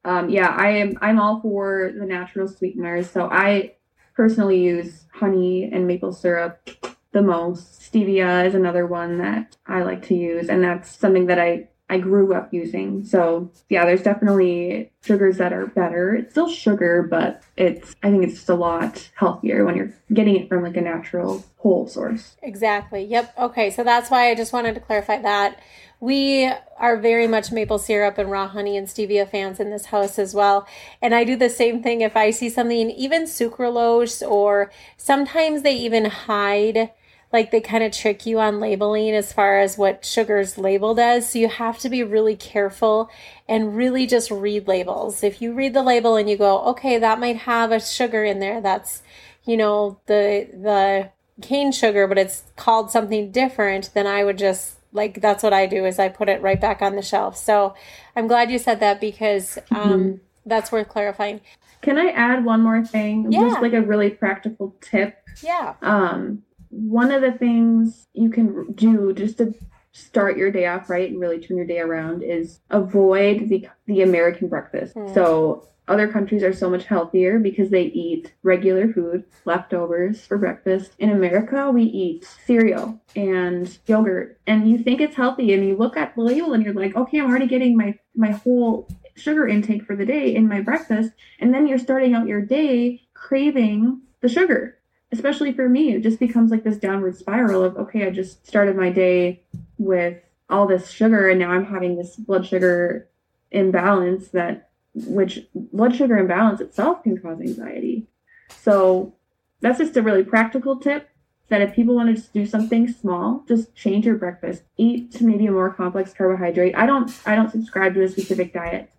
um, 0.05 0.29
yeah, 0.29 0.49
I 0.49 0.69
am. 0.69 0.97
I'm 1.01 1.19
all 1.19 1.41
for 1.41 1.91
the 1.97 2.05
natural 2.05 2.47
sweeteners. 2.47 3.09
So 3.09 3.27
I 3.31 3.73
personally 4.15 4.61
use 4.61 5.05
honey 5.11 5.69
and 5.71 5.87
maple 5.87 6.13
syrup 6.13 6.69
the 7.11 7.21
most. 7.21 7.81
Stevia 7.81 8.45
is 8.45 8.53
another 8.53 8.85
one 8.85 9.17
that 9.17 9.57
I 9.65 9.81
like 9.83 10.05
to 10.07 10.15
use, 10.15 10.49
and 10.49 10.63
that's 10.63 10.95
something 10.95 11.27
that 11.27 11.39
I 11.39 11.69
I 11.89 11.97
grew 11.99 12.33
up 12.33 12.53
using. 12.53 13.03
So 13.03 13.51
yeah, 13.69 13.85
there's 13.85 14.03
definitely 14.03 14.91
sugars 15.01 15.37
that 15.37 15.53
are 15.53 15.67
better. 15.67 16.15
It's 16.15 16.31
still 16.31 16.49
sugar, 16.49 17.03
but 17.03 17.43
it's 17.57 17.95
I 18.01 18.09
think 18.09 18.23
it's 18.23 18.35
just 18.35 18.49
a 18.49 18.55
lot 18.55 19.09
healthier 19.15 19.65
when 19.65 19.75
you're 19.75 19.93
getting 20.11 20.37
it 20.37 20.49
from 20.49 20.63
like 20.63 20.77
a 20.77 20.81
natural 20.81 21.43
whole 21.57 21.87
source. 21.87 22.35
Exactly. 22.41 23.03
Yep. 23.03 23.33
Okay. 23.37 23.69
So 23.69 23.83
that's 23.83 24.09
why 24.09 24.29
I 24.29 24.35
just 24.35 24.53
wanted 24.53 24.75
to 24.75 24.81
clarify 24.81 25.21
that. 25.21 25.59
We 25.99 26.51
are 26.77 26.97
very 26.97 27.27
much 27.27 27.51
maple 27.51 27.79
syrup 27.79 28.17
and 28.17 28.29
raw 28.29 28.47
honey 28.47 28.75
and 28.75 28.87
stevia 28.87 29.29
fans 29.29 29.59
in 29.59 29.69
this 29.69 29.85
house 29.85 30.19
as 30.19 30.33
well. 30.33 30.67
And 31.01 31.15
I 31.15 31.23
do 31.23 31.35
the 31.35 31.49
same 31.49 31.81
thing 31.81 32.01
if 32.01 32.17
I 32.17 32.31
see 32.31 32.49
something, 32.49 32.89
even 32.91 33.23
sucralose, 33.23 34.21
or 34.27 34.71
sometimes 34.97 35.61
they 35.61 35.75
even 35.75 36.05
hide 36.05 36.91
like 37.33 37.49
they 37.49 37.59
kind 37.59 37.83
of 37.83 37.91
trick 37.91 38.25
you 38.27 38.39
on 38.39 38.59
labeling 38.59 39.15
as 39.15 39.33
far 39.33 39.59
as 39.59 39.77
what 39.77 40.05
sugar's 40.05 40.57
labeled 40.57 40.99
as. 40.99 41.31
So 41.31 41.39
you 41.39 41.49
have 41.49 41.79
to 41.79 41.89
be 41.89 42.03
really 42.03 42.35
careful 42.35 43.09
and 43.49 43.75
really 43.75 44.05
just 44.05 44.29
read 44.29 44.67
labels. 44.67 45.23
If 45.23 45.41
you 45.41 45.53
read 45.53 45.73
the 45.73 45.81
label 45.81 46.15
and 46.15 46.29
you 46.29 46.37
go, 46.37 46.61
okay, 46.67 46.99
that 46.99 47.19
might 47.19 47.37
have 47.37 47.71
a 47.71 47.79
sugar 47.79 48.23
in 48.23 48.39
there, 48.39 48.61
that's, 48.61 49.01
you 49.45 49.57
know, 49.57 49.99
the, 50.05 50.47
the 50.53 51.09
cane 51.41 51.71
sugar, 51.71 52.07
but 52.07 52.19
it's 52.19 52.43
called 52.55 52.91
something 52.91 53.31
different, 53.31 53.89
then 53.95 54.05
I 54.05 54.23
would 54.23 54.37
just 54.37 54.77
like 54.93 55.19
that's 55.21 55.41
what 55.41 55.53
I 55.53 55.65
do 55.65 55.85
is 55.85 55.97
I 55.97 56.09
put 56.09 56.29
it 56.29 56.41
right 56.43 56.61
back 56.61 56.83
on 56.83 56.95
the 56.95 57.01
shelf. 57.01 57.35
So 57.35 57.73
I'm 58.15 58.27
glad 58.27 58.51
you 58.51 58.59
said 58.59 58.79
that 58.81 59.01
because 59.01 59.57
um, 59.71 59.89
mm-hmm. 59.91 60.15
that's 60.45 60.71
worth 60.71 60.87
clarifying. 60.87 61.41
Can 61.81 61.97
I 61.97 62.11
add 62.11 62.45
one 62.45 62.61
more 62.61 62.85
thing? 62.85 63.31
Yeah. 63.31 63.49
Just 63.49 63.61
like 63.63 63.73
a 63.73 63.81
really 63.81 64.11
practical 64.11 64.75
tip. 64.81 65.17
Yeah. 65.41 65.73
Um, 65.81 66.43
one 66.73 67.11
of 67.11 67.21
the 67.21 67.31
things 67.31 68.07
you 68.13 68.29
can 68.29 68.71
do 68.73 69.13
just 69.13 69.37
to 69.37 69.53
start 69.91 70.37
your 70.37 70.51
day 70.51 70.65
off 70.65 70.89
right 70.89 71.11
and 71.11 71.19
really 71.19 71.39
turn 71.39 71.55
your 71.55 71.67
day 71.67 71.79
around 71.79 72.23
is 72.23 72.59
avoid 72.71 73.47
the 73.49 73.67
the 73.85 74.01
American 74.01 74.47
breakfast. 74.47 74.95
Mm. 74.95 75.13
So 75.13 75.67
other 75.87 76.07
countries 76.07 76.43
are 76.43 76.53
so 76.53 76.69
much 76.69 76.85
healthier 76.85 77.39
because 77.39 77.69
they 77.69 77.83
eat 77.83 78.33
regular 78.41 78.91
food, 78.91 79.25
leftovers 79.45 80.25
for 80.25 80.37
breakfast. 80.37 80.93
In 80.97 81.09
America, 81.09 81.69
we 81.71 81.83
eat 81.83 82.25
cereal 82.45 83.01
and 83.15 83.77
yogurt. 83.85 84.39
And 84.47 84.69
you 84.69 84.77
think 84.77 85.01
it's 85.01 85.15
healthy 85.15 85.53
and 85.53 85.65
you 85.65 85.75
look 85.75 85.97
at 85.97 86.15
the 86.15 86.21
label 86.21 86.53
and 86.53 86.63
you're 86.63 86.73
like, 86.73 86.95
okay, 86.95 87.19
I'm 87.19 87.29
already 87.29 87.47
getting 87.47 87.75
my 87.75 87.99
my 88.15 88.31
whole 88.31 88.87
sugar 89.15 89.47
intake 89.47 89.83
for 89.83 89.95
the 89.95 90.05
day 90.05 90.33
in 90.33 90.47
my 90.47 90.61
breakfast. 90.61 91.11
And 91.39 91.53
then 91.53 91.67
you're 91.67 91.77
starting 91.77 92.13
out 92.15 92.27
your 92.27 92.41
day 92.41 93.01
craving 93.13 94.01
the 94.21 94.29
sugar. 94.29 94.79
Especially 95.13 95.53
for 95.53 95.69
me, 95.69 95.93
it 95.93 96.01
just 96.01 96.19
becomes 96.19 96.49
like 96.49 96.63
this 96.63 96.77
downward 96.77 97.15
spiral 97.15 97.63
of, 97.63 97.77
okay, 97.77 98.07
I 98.07 98.09
just 98.09 98.45
started 98.47 98.75
my 98.75 98.89
day 98.89 99.43
with 99.77 100.17
all 100.49 100.65
this 100.65 100.89
sugar 100.89 101.29
and 101.29 101.39
now 101.39 101.51
I'm 101.51 101.65
having 101.65 101.95
this 101.95 102.15
blood 102.15 102.45
sugar 102.47 103.07
imbalance 103.51 104.29
that 104.29 104.69
which 104.95 105.45
blood 105.53 105.95
sugar 105.95 106.17
imbalance 106.17 106.61
itself 106.61 107.03
can 107.03 107.17
cause 107.19 107.39
anxiety. 107.39 108.07
So 108.49 109.13
that's 109.61 109.77
just 109.77 109.97
a 109.97 110.01
really 110.01 110.23
practical 110.23 110.77
tip 110.77 111.09
that 111.49 111.61
if 111.61 111.75
people 111.75 111.95
want 111.95 112.17
to 112.17 112.23
do 112.33 112.47
something 112.47 112.91
small, 112.91 113.43
just 113.47 113.75
change 113.75 114.05
your 114.07 114.15
breakfast. 114.15 114.63
Eat 114.77 115.11
to 115.11 115.23
maybe 115.25 115.45
a 115.45 115.51
more 115.51 115.71
complex 115.71 116.11
carbohydrate. 116.11 116.75
I 116.75 116.87
don't 116.87 117.15
I 117.25 117.35
don't 117.35 117.51
subscribe 117.51 117.93
to 117.93 118.03
a 118.03 118.09
specific 118.09 118.53
diet, 118.53 118.89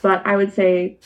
but 0.00 0.24
I 0.24 0.36
would 0.36 0.52
say 0.52 0.98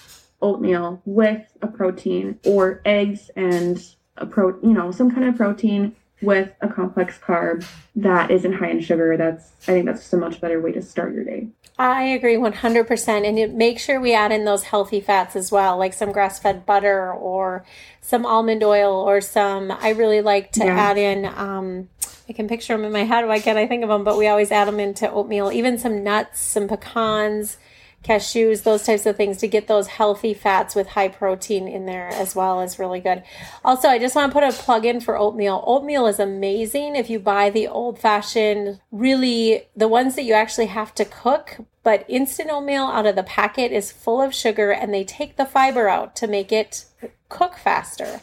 oatmeal 0.42 1.00
with 1.06 1.42
a 1.62 1.66
protein 1.66 2.38
or 2.44 2.82
eggs 2.84 3.30
and 3.36 3.82
a 4.16 4.26
pro 4.26 4.58
you 4.60 4.72
know, 4.72 4.90
some 4.90 5.10
kind 5.10 5.24
of 5.24 5.36
protein 5.36 5.94
with 6.22 6.52
a 6.60 6.68
complex 6.68 7.18
carb 7.18 7.64
that 7.96 8.30
isn't 8.30 8.52
high 8.52 8.70
in 8.70 8.80
sugar. 8.80 9.16
That's 9.16 9.52
I 9.62 9.72
think 9.72 9.86
that's 9.86 10.00
just 10.00 10.12
a 10.12 10.16
much 10.16 10.40
better 10.40 10.60
way 10.60 10.72
to 10.72 10.82
start 10.82 11.14
your 11.14 11.24
day. 11.24 11.48
I 11.78 12.02
agree 12.02 12.36
100%. 12.36 13.26
And 13.26 13.56
make 13.56 13.78
sure 13.78 13.98
we 14.00 14.12
add 14.12 14.32
in 14.32 14.44
those 14.44 14.64
healthy 14.64 15.00
fats 15.00 15.34
as 15.34 15.50
well, 15.50 15.78
like 15.78 15.94
some 15.94 16.12
grass 16.12 16.38
fed 16.38 16.66
butter 16.66 17.10
or 17.10 17.64
some 18.02 18.26
almond 18.26 18.62
oil 18.62 18.94
or 18.94 19.22
some. 19.22 19.70
I 19.70 19.90
really 19.90 20.20
like 20.20 20.52
to 20.52 20.64
yeah. 20.64 20.78
add 20.78 20.98
in, 20.98 21.24
um, 21.24 21.88
I 22.28 22.34
can 22.34 22.48
picture 22.48 22.76
them 22.76 22.84
in 22.84 22.92
my 22.92 23.04
head. 23.04 23.26
Why 23.26 23.40
can't 23.40 23.56
I 23.56 23.66
think 23.66 23.82
of 23.82 23.88
them? 23.88 24.04
But 24.04 24.18
we 24.18 24.28
always 24.28 24.52
add 24.52 24.68
them 24.68 24.78
into 24.78 25.10
oatmeal, 25.10 25.50
even 25.52 25.78
some 25.78 26.04
nuts, 26.04 26.40
some 26.40 26.68
pecans 26.68 27.56
cashews, 28.02 28.62
those 28.62 28.84
types 28.84 29.04
of 29.06 29.16
things 29.16 29.38
to 29.38 29.48
get 29.48 29.66
those 29.66 29.88
healthy 29.88 30.32
fats 30.32 30.74
with 30.74 30.88
high 30.88 31.08
protein 31.08 31.68
in 31.68 31.86
there 31.86 32.08
as 32.08 32.34
well 32.34 32.60
is 32.60 32.78
really 32.78 33.00
good. 33.00 33.22
Also, 33.64 33.88
I 33.88 33.98
just 33.98 34.14
want 34.14 34.32
to 34.32 34.38
put 34.38 34.48
a 34.48 34.52
plug 34.52 34.86
in 34.86 35.00
for 35.00 35.18
oatmeal. 35.18 35.62
Oatmeal 35.66 36.06
is 36.06 36.18
amazing 36.18 36.96
if 36.96 37.10
you 37.10 37.18
buy 37.18 37.50
the 37.50 37.68
old 37.68 37.98
fashioned, 37.98 38.80
really 38.90 39.68
the 39.76 39.88
ones 39.88 40.14
that 40.16 40.24
you 40.24 40.32
actually 40.32 40.66
have 40.66 40.94
to 40.94 41.04
cook. 41.04 41.58
But 41.82 42.04
instant 42.08 42.50
oatmeal 42.50 42.84
out 42.84 43.06
of 43.06 43.16
the 43.16 43.22
packet 43.22 43.72
is 43.72 43.92
full 43.92 44.20
of 44.20 44.34
sugar 44.34 44.70
and 44.70 44.92
they 44.92 45.04
take 45.04 45.36
the 45.36 45.46
fiber 45.46 45.88
out 45.88 46.14
to 46.16 46.26
make 46.26 46.52
it 46.52 46.86
cook 47.28 47.56
faster. 47.56 48.20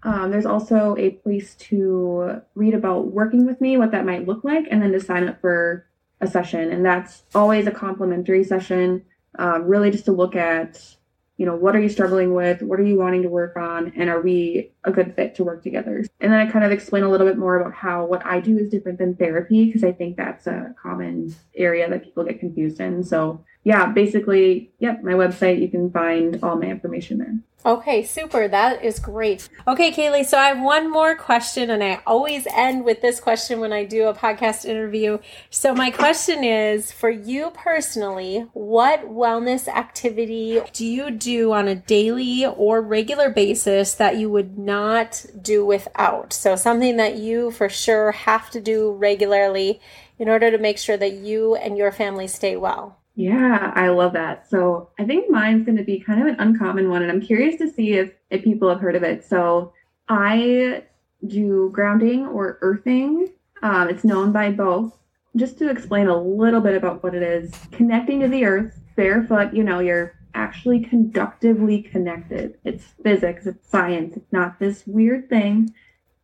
Um, 0.04 0.32
there's 0.32 0.46
also 0.46 0.96
a 0.98 1.12
place 1.12 1.56
to 1.56 2.42
read 2.54 2.76
about 2.76 3.08
working 3.08 3.46
with 3.46 3.60
me, 3.60 3.78
what 3.78 3.92
that 3.92 4.06
might 4.06 4.28
look 4.28 4.44
like, 4.44 4.68
and 4.70 4.82
then 4.82 4.92
to 4.92 5.00
sign 5.00 5.28
up 5.28 5.42
for 5.42 5.88
a 6.22 6.28
session. 6.28 6.72
And 6.72 6.86
that's 6.86 7.24
always 7.34 7.68
a 7.68 7.72
complimentary 7.72 8.44
session, 8.44 9.04
um, 9.40 9.64
really 9.64 9.92
just 9.92 10.06
to 10.06 10.12
look 10.12 10.36
at 10.36 10.96
you 11.38 11.46
know, 11.46 11.56
what 11.56 11.76
are 11.76 11.82
you 11.82 11.90
struggling 11.90 12.34
with? 12.34 12.62
What 12.62 12.80
are 12.80 12.86
you 12.86 12.98
wanting 12.98 13.24
to 13.24 13.30
work 13.30 13.58
on? 13.58 13.92
And 13.98 14.10
are 14.10 14.22
we 14.22 14.72
a 14.86 14.92
good 14.92 15.16
fit 15.16 15.36
to 15.36 15.44
work 15.44 15.64
together? 15.64 16.06
And 16.22 16.32
then 16.32 16.40
I 16.40 16.50
kind 16.50 16.64
of 16.64 16.72
explain 16.72 17.04
a 17.04 17.10
little 17.10 17.28
bit 17.28 17.38
more 17.38 17.60
about 17.60 17.74
how 17.74 18.06
what 18.06 18.26
I 18.26 18.40
do 18.40 18.58
is 18.58 18.70
different 18.70 19.00
than 19.00 19.16
therapy, 19.16 19.66
because 19.66 19.84
I 19.84 19.92
think 19.92 20.16
that's 20.16 20.48
a 20.48 20.74
common 20.82 21.36
area 21.56 21.90
that 21.90 22.04
people 22.04 22.24
get 22.24 22.40
confused 22.40 22.80
in. 22.80 23.04
So, 23.04 23.44
yeah, 23.66 23.88
basically, 23.88 24.70
yep, 24.78 25.04
my 25.04 25.14
website, 25.14 25.60
you 25.60 25.68
can 25.68 25.90
find 25.90 26.40
all 26.44 26.56
my 26.56 26.68
information 26.68 27.18
there. 27.18 27.36
Okay, 27.66 28.04
super. 28.04 28.48
That 28.48 28.84
is 28.84 29.00
great. 29.00 29.50
Okay, 29.68 29.92
Kaylee, 29.92 30.24
so 30.24 30.38
I 30.38 30.50
have 30.50 30.62
one 30.62 30.92
more 30.92 31.16
question, 31.16 31.72
and 31.72 31.84
I 31.84 32.00
always 32.06 32.46
end 32.56 32.86
with 32.86 33.02
this 33.02 33.20
question 33.20 33.60
when 33.60 33.74
I 33.74 33.84
do 33.84 34.08
a 34.08 34.14
podcast 34.14 34.66
interview. 34.66 35.18
So, 35.50 35.74
my 35.74 35.90
question 35.90 36.44
is 36.44 36.92
for 36.92 37.10
you 37.10 37.50
personally, 37.56 38.46
what 38.54 39.10
wellness 39.10 39.68
activity 39.68 40.62
do 40.72 40.86
you 40.86 41.10
do 41.10 41.52
on 41.52 41.68
a 41.68 41.74
daily 41.74 42.46
or 42.46 42.84
regular 42.84 43.32
basis 43.32 43.96
that 43.96 44.18
you 44.18 44.30
would 44.30 44.60
not 44.60 45.26
do 45.42 45.66
without? 45.66 46.34
So, 46.34 46.56
something 46.56 46.98
that 46.98 47.16
you 47.16 47.50
for 47.50 47.68
sure 47.68 48.12
have 48.12 48.52
to 48.52 48.62
do 48.62 48.92
regularly 48.92 49.82
in 50.20 50.30
order 50.30 50.52
to 50.52 50.60
make 50.60 50.78
sure 50.78 50.98
that 50.98 51.14
you 51.14 51.56
and 51.56 51.80
your 51.80 51.92
family 51.92 52.28
stay 52.28 52.56
well. 52.56 53.00
Yeah, 53.16 53.72
I 53.76 53.88
love 53.90 54.14
that. 54.14 54.50
So 54.50 54.90
I 55.00 55.06
think 55.06 55.30
mine's 55.30 55.66
going 55.66 55.78
to 55.78 55.84
be 55.84 56.00
kind 56.00 56.22
of 56.22 56.28
an 56.28 56.36
uncommon 56.38 56.90
one, 56.90 57.02
and 57.02 57.12
I'm 57.12 57.22
curious 57.22 57.56
to 57.58 57.70
see 57.70 57.94
if, 57.94 58.12
if 58.30 58.44
people 58.44 58.68
have 58.68 58.82
heard 58.82 58.96
of 58.96 59.04
it. 59.04 59.24
So 59.24 59.74
I 60.10 60.84
do 61.26 61.70
grounding 61.72 62.28
or 62.28 62.60
earthing. 62.62 63.30
Um, 63.64 63.90
it's 63.90 64.04
known 64.04 64.34
by 64.34 64.52
both. 64.52 64.98
Just 65.38 65.58
to 65.60 65.70
explain 65.70 66.08
a 66.08 66.22
little 66.22 66.62
bit 66.62 66.76
about 66.76 67.04
what 67.04 67.16
it 67.16 67.24
is, 67.24 67.54
connecting 67.72 68.20
to 68.20 68.28
the 68.28 68.46
earth 68.46 68.80
barefoot, 68.98 69.54
you 69.54 69.64
know, 69.64 69.80
you're 69.80 70.14
actually 70.34 70.82
conductively 70.82 71.82
connected. 71.82 72.58
It's 72.66 72.84
physics, 73.02 73.46
it's 73.46 73.70
science, 73.70 74.18
it's 74.18 74.32
not 74.34 74.60
this 74.60 74.84
weird 74.86 75.30
thing. 75.30 75.74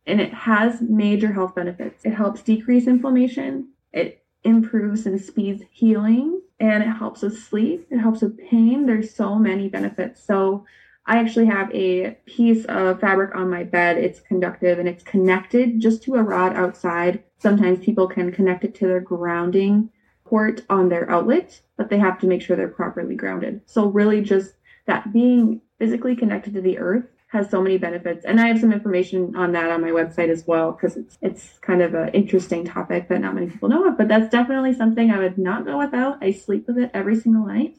And 0.06 0.20
it 0.20 0.34
has 0.34 0.82
major 0.82 1.32
health 1.32 1.54
benefits. 1.54 2.04
It 2.04 2.14
helps 2.14 2.42
decrease 2.42 2.86
inflammation, 2.86 3.68
it 3.92 4.24
improves 4.44 5.06
and 5.06 5.20
speeds 5.20 5.62
healing 5.70 6.41
and 6.62 6.80
it 6.80 6.86
helps 6.86 7.22
with 7.22 7.42
sleep. 7.42 7.88
It 7.90 7.98
helps 7.98 8.22
with 8.22 8.38
pain. 8.38 8.86
There's 8.86 9.12
so 9.12 9.34
many 9.34 9.68
benefits. 9.68 10.22
So 10.22 10.64
I 11.06 11.18
actually 11.18 11.46
have 11.46 11.68
a 11.74 12.16
piece 12.24 12.64
of 12.66 13.00
fabric 13.00 13.34
on 13.34 13.50
my 13.50 13.64
bed. 13.64 13.98
It's 13.98 14.20
conductive 14.20 14.78
and 14.78 14.88
it's 14.88 15.02
connected 15.02 15.80
just 15.80 16.04
to 16.04 16.14
a 16.14 16.22
rod 16.22 16.54
outside. 16.54 17.24
Sometimes 17.38 17.84
people 17.84 18.06
can 18.06 18.30
connect 18.30 18.64
it 18.64 18.76
to 18.76 18.86
their 18.86 19.00
grounding 19.00 19.90
port 20.24 20.62
on 20.70 20.88
their 20.88 21.10
outlet, 21.10 21.60
but 21.76 21.90
they 21.90 21.98
have 21.98 22.20
to 22.20 22.28
make 22.28 22.40
sure 22.40 22.54
they're 22.56 22.68
properly 22.68 23.16
grounded. 23.16 23.60
So 23.66 23.86
really 23.86 24.22
just 24.22 24.54
that 24.86 25.12
being 25.12 25.60
physically 25.80 26.14
connected 26.14 26.54
to 26.54 26.60
the 26.60 26.78
earth 26.78 27.06
has 27.32 27.48
so 27.48 27.62
many 27.62 27.78
benefits. 27.78 28.26
And 28.26 28.38
I 28.38 28.48
have 28.48 28.60
some 28.60 28.74
information 28.74 29.34
on 29.34 29.52
that 29.52 29.70
on 29.70 29.80
my 29.80 29.88
website 29.88 30.28
as 30.28 30.46
well 30.46 30.72
because 30.72 30.98
it's 30.98 31.16
it's 31.22 31.58
kind 31.62 31.80
of 31.80 31.94
an 31.94 32.10
interesting 32.10 32.64
topic 32.66 33.08
that 33.08 33.22
not 33.22 33.34
many 33.34 33.48
people 33.48 33.70
know 33.70 33.88
of. 33.88 33.96
But 33.96 34.08
that's 34.08 34.30
definitely 34.30 34.74
something 34.74 35.10
I 35.10 35.18
would 35.18 35.38
not 35.38 35.64
go 35.64 35.78
without. 35.78 36.22
I 36.22 36.32
sleep 36.32 36.66
with 36.66 36.76
it 36.76 36.90
every 36.92 37.16
single 37.16 37.46
night. 37.46 37.78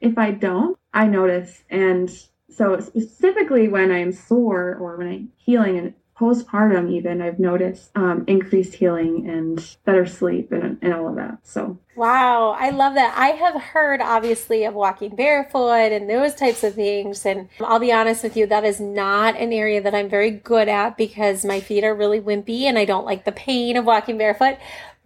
If 0.00 0.18
I 0.18 0.30
don't, 0.30 0.78
I 0.94 1.08
notice. 1.08 1.64
And 1.68 2.10
so 2.48 2.78
specifically 2.78 3.66
when 3.66 3.90
I'm 3.90 4.12
sore 4.12 4.76
or 4.76 4.96
when 4.96 5.08
I'm 5.08 5.28
healing 5.36 5.78
and 5.78 5.94
postpartum 6.18 6.90
even 6.90 7.22
i've 7.22 7.38
noticed 7.38 7.90
um, 7.96 8.24
increased 8.26 8.74
healing 8.74 9.28
and 9.28 9.76
better 9.84 10.06
sleep 10.06 10.52
and, 10.52 10.78
and 10.82 10.92
all 10.92 11.08
of 11.08 11.16
that 11.16 11.38
so. 11.42 11.78
Wow 11.94 12.56
i 12.58 12.70
love 12.70 12.94
that. 12.94 13.14
I 13.18 13.28
have 13.28 13.60
heard 13.60 14.00
obviously 14.00 14.64
of 14.64 14.74
walking 14.74 15.14
barefoot 15.14 15.92
and 15.92 16.08
those 16.08 16.34
types 16.34 16.64
of 16.64 16.74
things 16.74 17.26
and 17.26 17.48
i'll 17.60 17.78
be 17.78 17.92
honest 17.92 18.22
with 18.22 18.36
you 18.36 18.46
that 18.46 18.64
is 18.64 18.80
not 18.80 19.36
an 19.36 19.52
area 19.52 19.82
that 19.82 19.94
i'm 19.94 20.08
very 20.08 20.30
good 20.30 20.68
at 20.68 20.96
because 20.96 21.44
my 21.44 21.60
feet 21.60 21.84
are 21.84 21.94
really 21.94 22.20
wimpy 22.20 22.62
and 22.62 22.78
i 22.78 22.84
don't 22.84 23.04
like 23.04 23.24
the 23.24 23.32
pain 23.32 23.76
of 23.76 23.84
walking 23.84 24.16
barefoot 24.16 24.56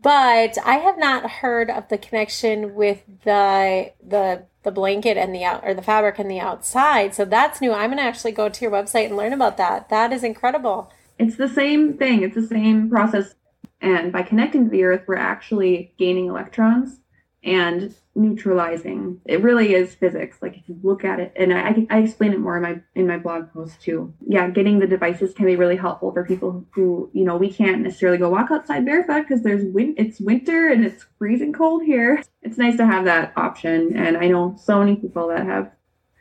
but 0.03 0.57
i 0.65 0.77
have 0.77 0.99
not 0.99 1.31
heard 1.31 1.71
of 1.71 1.89
the 1.89 1.99
connection 1.99 2.75
with 2.75 3.03
the 3.25 3.93
the 4.07 4.45
the 4.67 4.73
blanket 4.73 5.17
and 5.17 5.33
the 5.33 5.45
out 5.45 5.63
or 5.65 5.73
the 5.73 5.81
fabric 5.81 6.19
and 6.19 6.31
the 6.31 6.41
outside. 6.41 7.15
So 7.15 7.25
that's 7.25 7.61
new. 7.61 7.73
I'm 7.73 7.93
to 7.93 8.03
actually 8.03 8.33
go 8.33 8.49
to 8.51 8.61
your 8.61 8.73
website 8.73 9.07
and 9.07 9.17
learn 9.17 9.33
about 9.33 9.57
that. 9.59 9.89
That 9.89 10.13
is 10.13 10.25
incredible. 10.25 10.93
It's 11.19 11.37
the 11.37 11.49
same 11.49 11.97
thing. 11.97 12.23
It's 12.23 12.35
the 12.35 12.47
same 12.47 12.91
process. 12.91 13.37
And 13.81 14.13
by 14.13 14.23
connecting 14.23 14.65
to 14.65 14.71
the 14.71 14.83
earth, 14.83 15.05
we're 15.07 15.17
actually 15.17 15.95
gaining 15.99 16.27
electrons 16.27 16.99
and 17.45 17.95
neutralizing. 18.17 19.21
It 19.27 19.43
really 19.43 19.75
is 19.75 19.95
physics. 19.95 20.39
Like 20.41 20.57
if 20.57 20.69
you 20.69 20.79
look 20.83 21.05
at 21.05 21.21
it, 21.21 21.33
and 21.37 21.53
I, 21.53 21.87
I 21.91 21.99
explain 21.99 22.33
it 22.33 22.41
more 22.41 22.57
in 22.57 22.63
my 22.63 22.81
in 22.95 23.07
my 23.07 23.19
blog 23.19 23.53
post 23.53 23.81
too. 23.81 24.13
Yeah, 24.27 24.49
getting 24.49 24.79
the 24.79 24.87
devices 24.87 25.35
can 25.35 25.47
be 25.47 25.57
really 25.57 25.77
helpful 25.77 26.13
for 26.13 26.25
people 26.25 26.65
who 26.73 27.11
you 27.13 27.25
know 27.25 27.37
we 27.37 27.53
can't 27.53 27.83
necessarily 27.83 28.19
go 28.19 28.31
walk 28.31 28.51
outside 28.51 28.85
barefoot 28.85 29.23
because 29.23 29.43
there's 29.43 29.65
wind. 29.65 29.95
It's 29.99 30.21
winter 30.21 30.69
and 30.69 30.85
it's 30.85 31.07
freezing 31.19 31.53
cold 31.53 31.85
here. 31.85 32.23
It's 32.43 32.59
nice 32.59 32.77
to 32.79 32.87
have 32.87 33.05
that 33.05 33.33
option, 33.37 33.97
and 33.97 34.17
I 34.17 34.29
know 34.29 34.57
so 34.59 34.79
many 34.79 34.97
people 34.97 35.29
that 35.29 35.47
have 35.47 35.71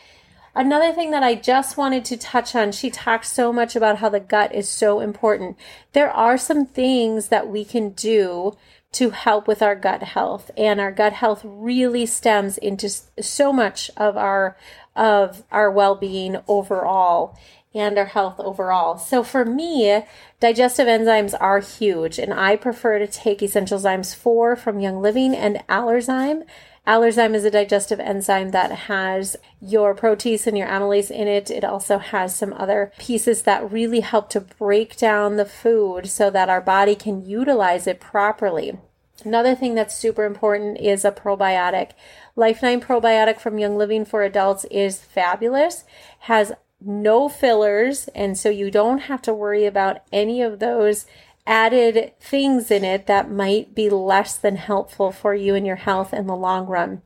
Another 0.55 0.93
thing 0.93 1.11
that 1.13 1.23
I 1.23 1.35
just 1.35 1.79
wanted 1.79 2.05
to 2.07 2.17
touch 2.17 2.55
on, 2.55 2.73
she 2.73 2.91
talks 2.91 3.33
so 3.33 3.53
much 3.53 3.75
about 3.75 3.99
how 3.99 4.11
the 4.11 4.21
gut 4.21 4.55
is 4.55 4.69
so 4.69 5.01
important. 5.01 5.57
There 5.93 6.11
are 6.11 6.37
some 6.37 6.67
things 6.67 7.29
that 7.29 7.49
we 7.49 7.65
can 7.65 7.91
do 7.91 8.57
to 8.93 9.11
help 9.11 9.49
with 9.49 9.63
our 9.63 9.75
gut 9.75 10.03
health 10.03 10.51
and 10.57 10.79
our 10.79 10.93
gut 10.93 11.15
health 11.15 11.41
really 11.45 12.05
stems 12.05 12.59
into 12.59 12.91
so 13.21 13.53
much 13.53 13.91
of 13.97 14.17
our 14.17 14.57
of 14.95 15.43
our 15.51 15.71
well-being 15.71 16.37
overall 16.47 17.39
and 17.75 17.99
our 17.99 18.07
health 18.07 18.39
overall. 18.39 18.99
So 18.99 19.23
for 19.23 19.45
me, 19.45 20.05
digestive 20.41 20.87
enzymes 20.87 21.35
are 21.41 21.61
huge, 21.61 22.19
and 22.19 22.33
I 22.33 22.57
prefer 22.57 22.99
to 22.99 23.07
take 23.07 23.41
Essentialzymes 23.41 24.15
4 24.15 24.57
from 24.57 24.81
Young 24.81 25.01
Living 25.01 25.35
and 25.35 25.63
Allerzyme. 25.69 26.45
Allerzyme 26.87 27.35
is 27.35 27.45
a 27.45 27.51
digestive 27.51 28.01
enzyme 28.01 28.51
that 28.51 28.73
has 28.73 29.37
your 29.61 29.95
protease 29.95 30.49
and 30.49 30.59
your 30.59 30.67
amylase 30.67 31.11
in 31.13 31.29
it. 31.29 31.49
It 31.49 31.63
also 31.63 31.99
has 31.99 32.35
some 32.35 32.53
other 32.55 32.93
pieces 32.99 33.43
that 33.43 33.71
really 33.71 34.01
help 34.01 34.29
to 34.31 34.41
break 34.41 34.97
down 34.97 35.37
the 35.37 35.45
food 35.45 36.09
so 36.09 36.29
that 36.31 36.49
our 36.49 36.61
body 36.61 36.97
can 36.97 37.25
utilize 37.25 37.87
it 37.87 38.01
properly. 38.01 38.77
Another 39.25 39.55
thing 39.55 39.77
that's 39.77 39.95
super 39.95 40.25
important 40.25 40.79
is 40.81 41.05
a 41.05 41.13
probiotic. 41.13 41.93
Life9 42.37 42.81
probiotic 42.81 43.39
from 43.39 43.59
Young 43.59 43.77
Living 43.77 44.05
for 44.05 44.25
Adults 44.25 44.65
is 44.71 44.99
fabulous, 44.99 45.85
has 46.21 46.53
no 46.85 47.29
fillers, 47.29 48.09
and 48.15 48.39
so 48.39 48.49
you 48.49 48.71
don't 48.71 49.01
have 49.01 49.23
to 49.23 49.35
worry 49.35 49.67
about 49.67 50.03
any 50.13 50.43
of 50.43 50.59
those 50.59 51.07
added 51.47 52.13
things 52.21 52.71
in 52.71 52.85
it 52.85 53.07
that 53.07 53.31
might 53.31 53.75
be 53.75 53.91
less 53.91 54.37
than 54.37 54.57
helpful 54.57 55.11
for 55.11 55.35
you 55.35 55.55
and 55.55 55.67
your 55.67 55.77
health 55.77 56.15
in 56.15 56.27
the 56.27 56.37
long 56.37 56.67
run. 56.67 57.03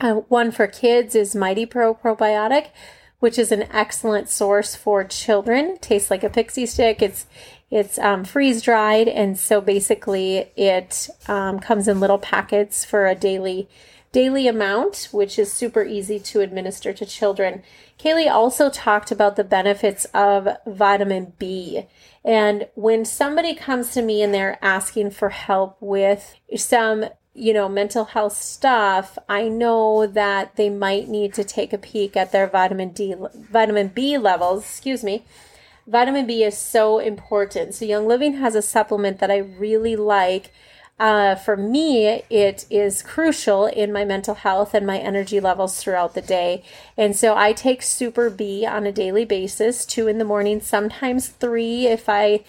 Uh, 0.00 0.14
one 0.28 0.50
for 0.50 0.66
kids 0.66 1.14
is 1.14 1.34
Mighty 1.34 1.64
Pro 1.64 1.94
Probiotic, 1.94 2.68
which 3.20 3.38
is 3.38 3.52
an 3.52 3.62
excellent 3.70 4.28
source 4.28 4.74
for 4.74 5.04
children. 5.04 5.78
Tastes 5.80 6.10
like 6.10 6.24
a 6.24 6.30
pixie 6.30 6.66
stick. 6.66 7.00
It's 7.00 7.26
it's 7.70 7.98
um, 7.98 8.24
freeze 8.24 8.60
dried, 8.60 9.08
and 9.08 9.38
so 9.38 9.62
basically 9.62 10.50
it 10.56 11.08
um, 11.26 11.58
comes 11.58 11.88
in 11.88 12.00
little 12.00 12.18
packets 12.18 12.84
for 12.84 13.06
a 13.06 13.14
daily 13.14 13.68
daily 14.12 14.46
amount, 14.46 15.08
which 15.10 15.38
is 15.38 15.52
super 15.52 15.82
easy 15.82 16.20
to 16.20 16.40
administer 16.40 16.92
to 16.92 17.06
children. 17.06 17.62
Kaylee 17.98 18.30
also 18.30 18.68
talked 18.70 19.10
about 19.10 19.36
the 19.36 19.44
benefits 19.44 20.04
of 20.14 20.48
vitamin 20.66 21.32
B. 21.38 21.86
And 22.24 22.68
when 22.74 23.04
somebody 23.04 23.54
comes 23.54 23.92
to 23.92 24.02
me 24.02 24.22
and 24.22 24.32
they're 24.32 24.58
asking 24.62 25.10
for 25.10 25.30
help 25.30 25.76
with 25.80 26.36
some 26.56 27.06
you 27.34 27.54
know, 27.54 27.68
mental 27.68 28.04
health 28.04 28.36
stuff, 28.36 29.16
I 29.28 29.48
know 29.48 30.06
that 30.06 30.56
they 30.56 30.68
might 30.68 31.08
need 31.08 31.32
to 31.34 31.44
take 31.44 31.72
a 31.72 31.78
peek 31.78 32.16
at 32.16 32.30
their 32.30 32.46
vitamin 32.46 32.90
D, 32.90 33.14
vitamin 33.34 33.88
B 33.88 34.18
levels, 34.18 34.64
excuse 34.64 35.02
me. 35.02 35.24
Vitamin 35.86 36.26
B 36.26 36.44
is 36.44 36.56
so 36.56 36.98
important. 36.98 37.74
So 37.74 37.84
Young 37.84 38.06
Living 38.06 38.34
has 38.34 38.54
a 38.54 38.62
supplement 38.62 39.18
that 39.18 39.30
I 39.30 39.38
really 39.38 39.96
like 39.96 40.52
uh, 40.98 41.34
for 41.34 41.56
me, 41.56 42.22
it 42.30 42.64
is 42.70 43.02
crucial 43.02 43.66
in 43.66 43.92
my 43.92 44.04
mental 44.04 44.34
health 44.36 44.72
and 44.72 44.86
my 44.86 44.98
energy 44.98 45.40
levels 45.40 45.82
throughout 45.82 46.14
the 46.14 46.20
day. 46.20 46.62
And 46.96 47.16
so 47.16 47.36
I 47.36 47.52
take 47.52 47.82
Super 47.82 48.30
B 48.30 48.64
on 48.64 48.86
a 48.86 48.92
daily 48.92 49.24
basis, 49.24 49.84
two 49.84 50.06
in 50.06 50.18
the 50.18 50.24
morning, 50.24 50.60
sometimes 50.60 51.28
three 51.28 51.86
if 51.86 52.08
I 52.08 52.44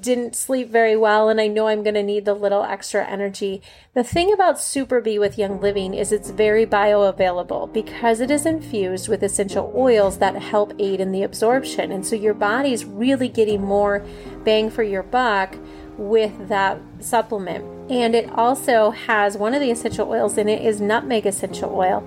didn't 0.00 0.36
sleep 0.36 0.70
very 0.70 0.96
well 0.96 1.28
and 1.28 1.40
I 1.40 1.48
know 1.48 1.68
I'm 1.68 1.82
going 1.82 1.94
to 1.94 2.02
need 2.02 2.24
the 2.24 2.34
little 2.34 2.62
extra 2.62 3.06
energy. 3.06 3.60
The 3.94 4.04
thing 4.04 4.32
about 4.32 4.60
Super 4.60 5.00
B 5.00 5.18
with 5.18 5.38
Young 5.38 5.60
Living 5.60 5.92
is 5.92 6.12
it's 6.12 6.30
very 6.30 6.66
bioavailable 6.66 7.72
because 7.72 8.20
it 8.20 8.30
is 8.30 8.46
infused 8.46 9.08
with 9.08 9.22
essential 9.22 9.72
oils 9.76 10.18
that 10.18 10.36
help 10.36 10.72
aid 10.78 11.00
in 11.00 11.12
the 11.12 11.22
absorption. 11.22 11.90
And 11.90 12.06
so 12.06 12.16
your 12.16 12.34
body's 12.34 12.84
really 12.84 13.28
getting 13.28 13.62
more 13.62 14.04
bang 14.44 14.70
for 14.70 14.82
your 14.82 15.02
buck 15.02 15.56
with 15.98 16.48
that 16.48 16.80
supplement. 17.00 17.64
And 17.90 18.14
it 18.14 18.30
also 18.30 18.90
has 18.90 19.36
one 19.36 19.52
of 19.52 19.60
the 19.60 19.70
essential 19.70 20.08
oils 20.08 20.38
in 20.38 20.48
it 20.48 20.64
is 20.64 20.80
nutmeg 20.80 21.26
essential 21.26 21.74
oil, 21.74 22.00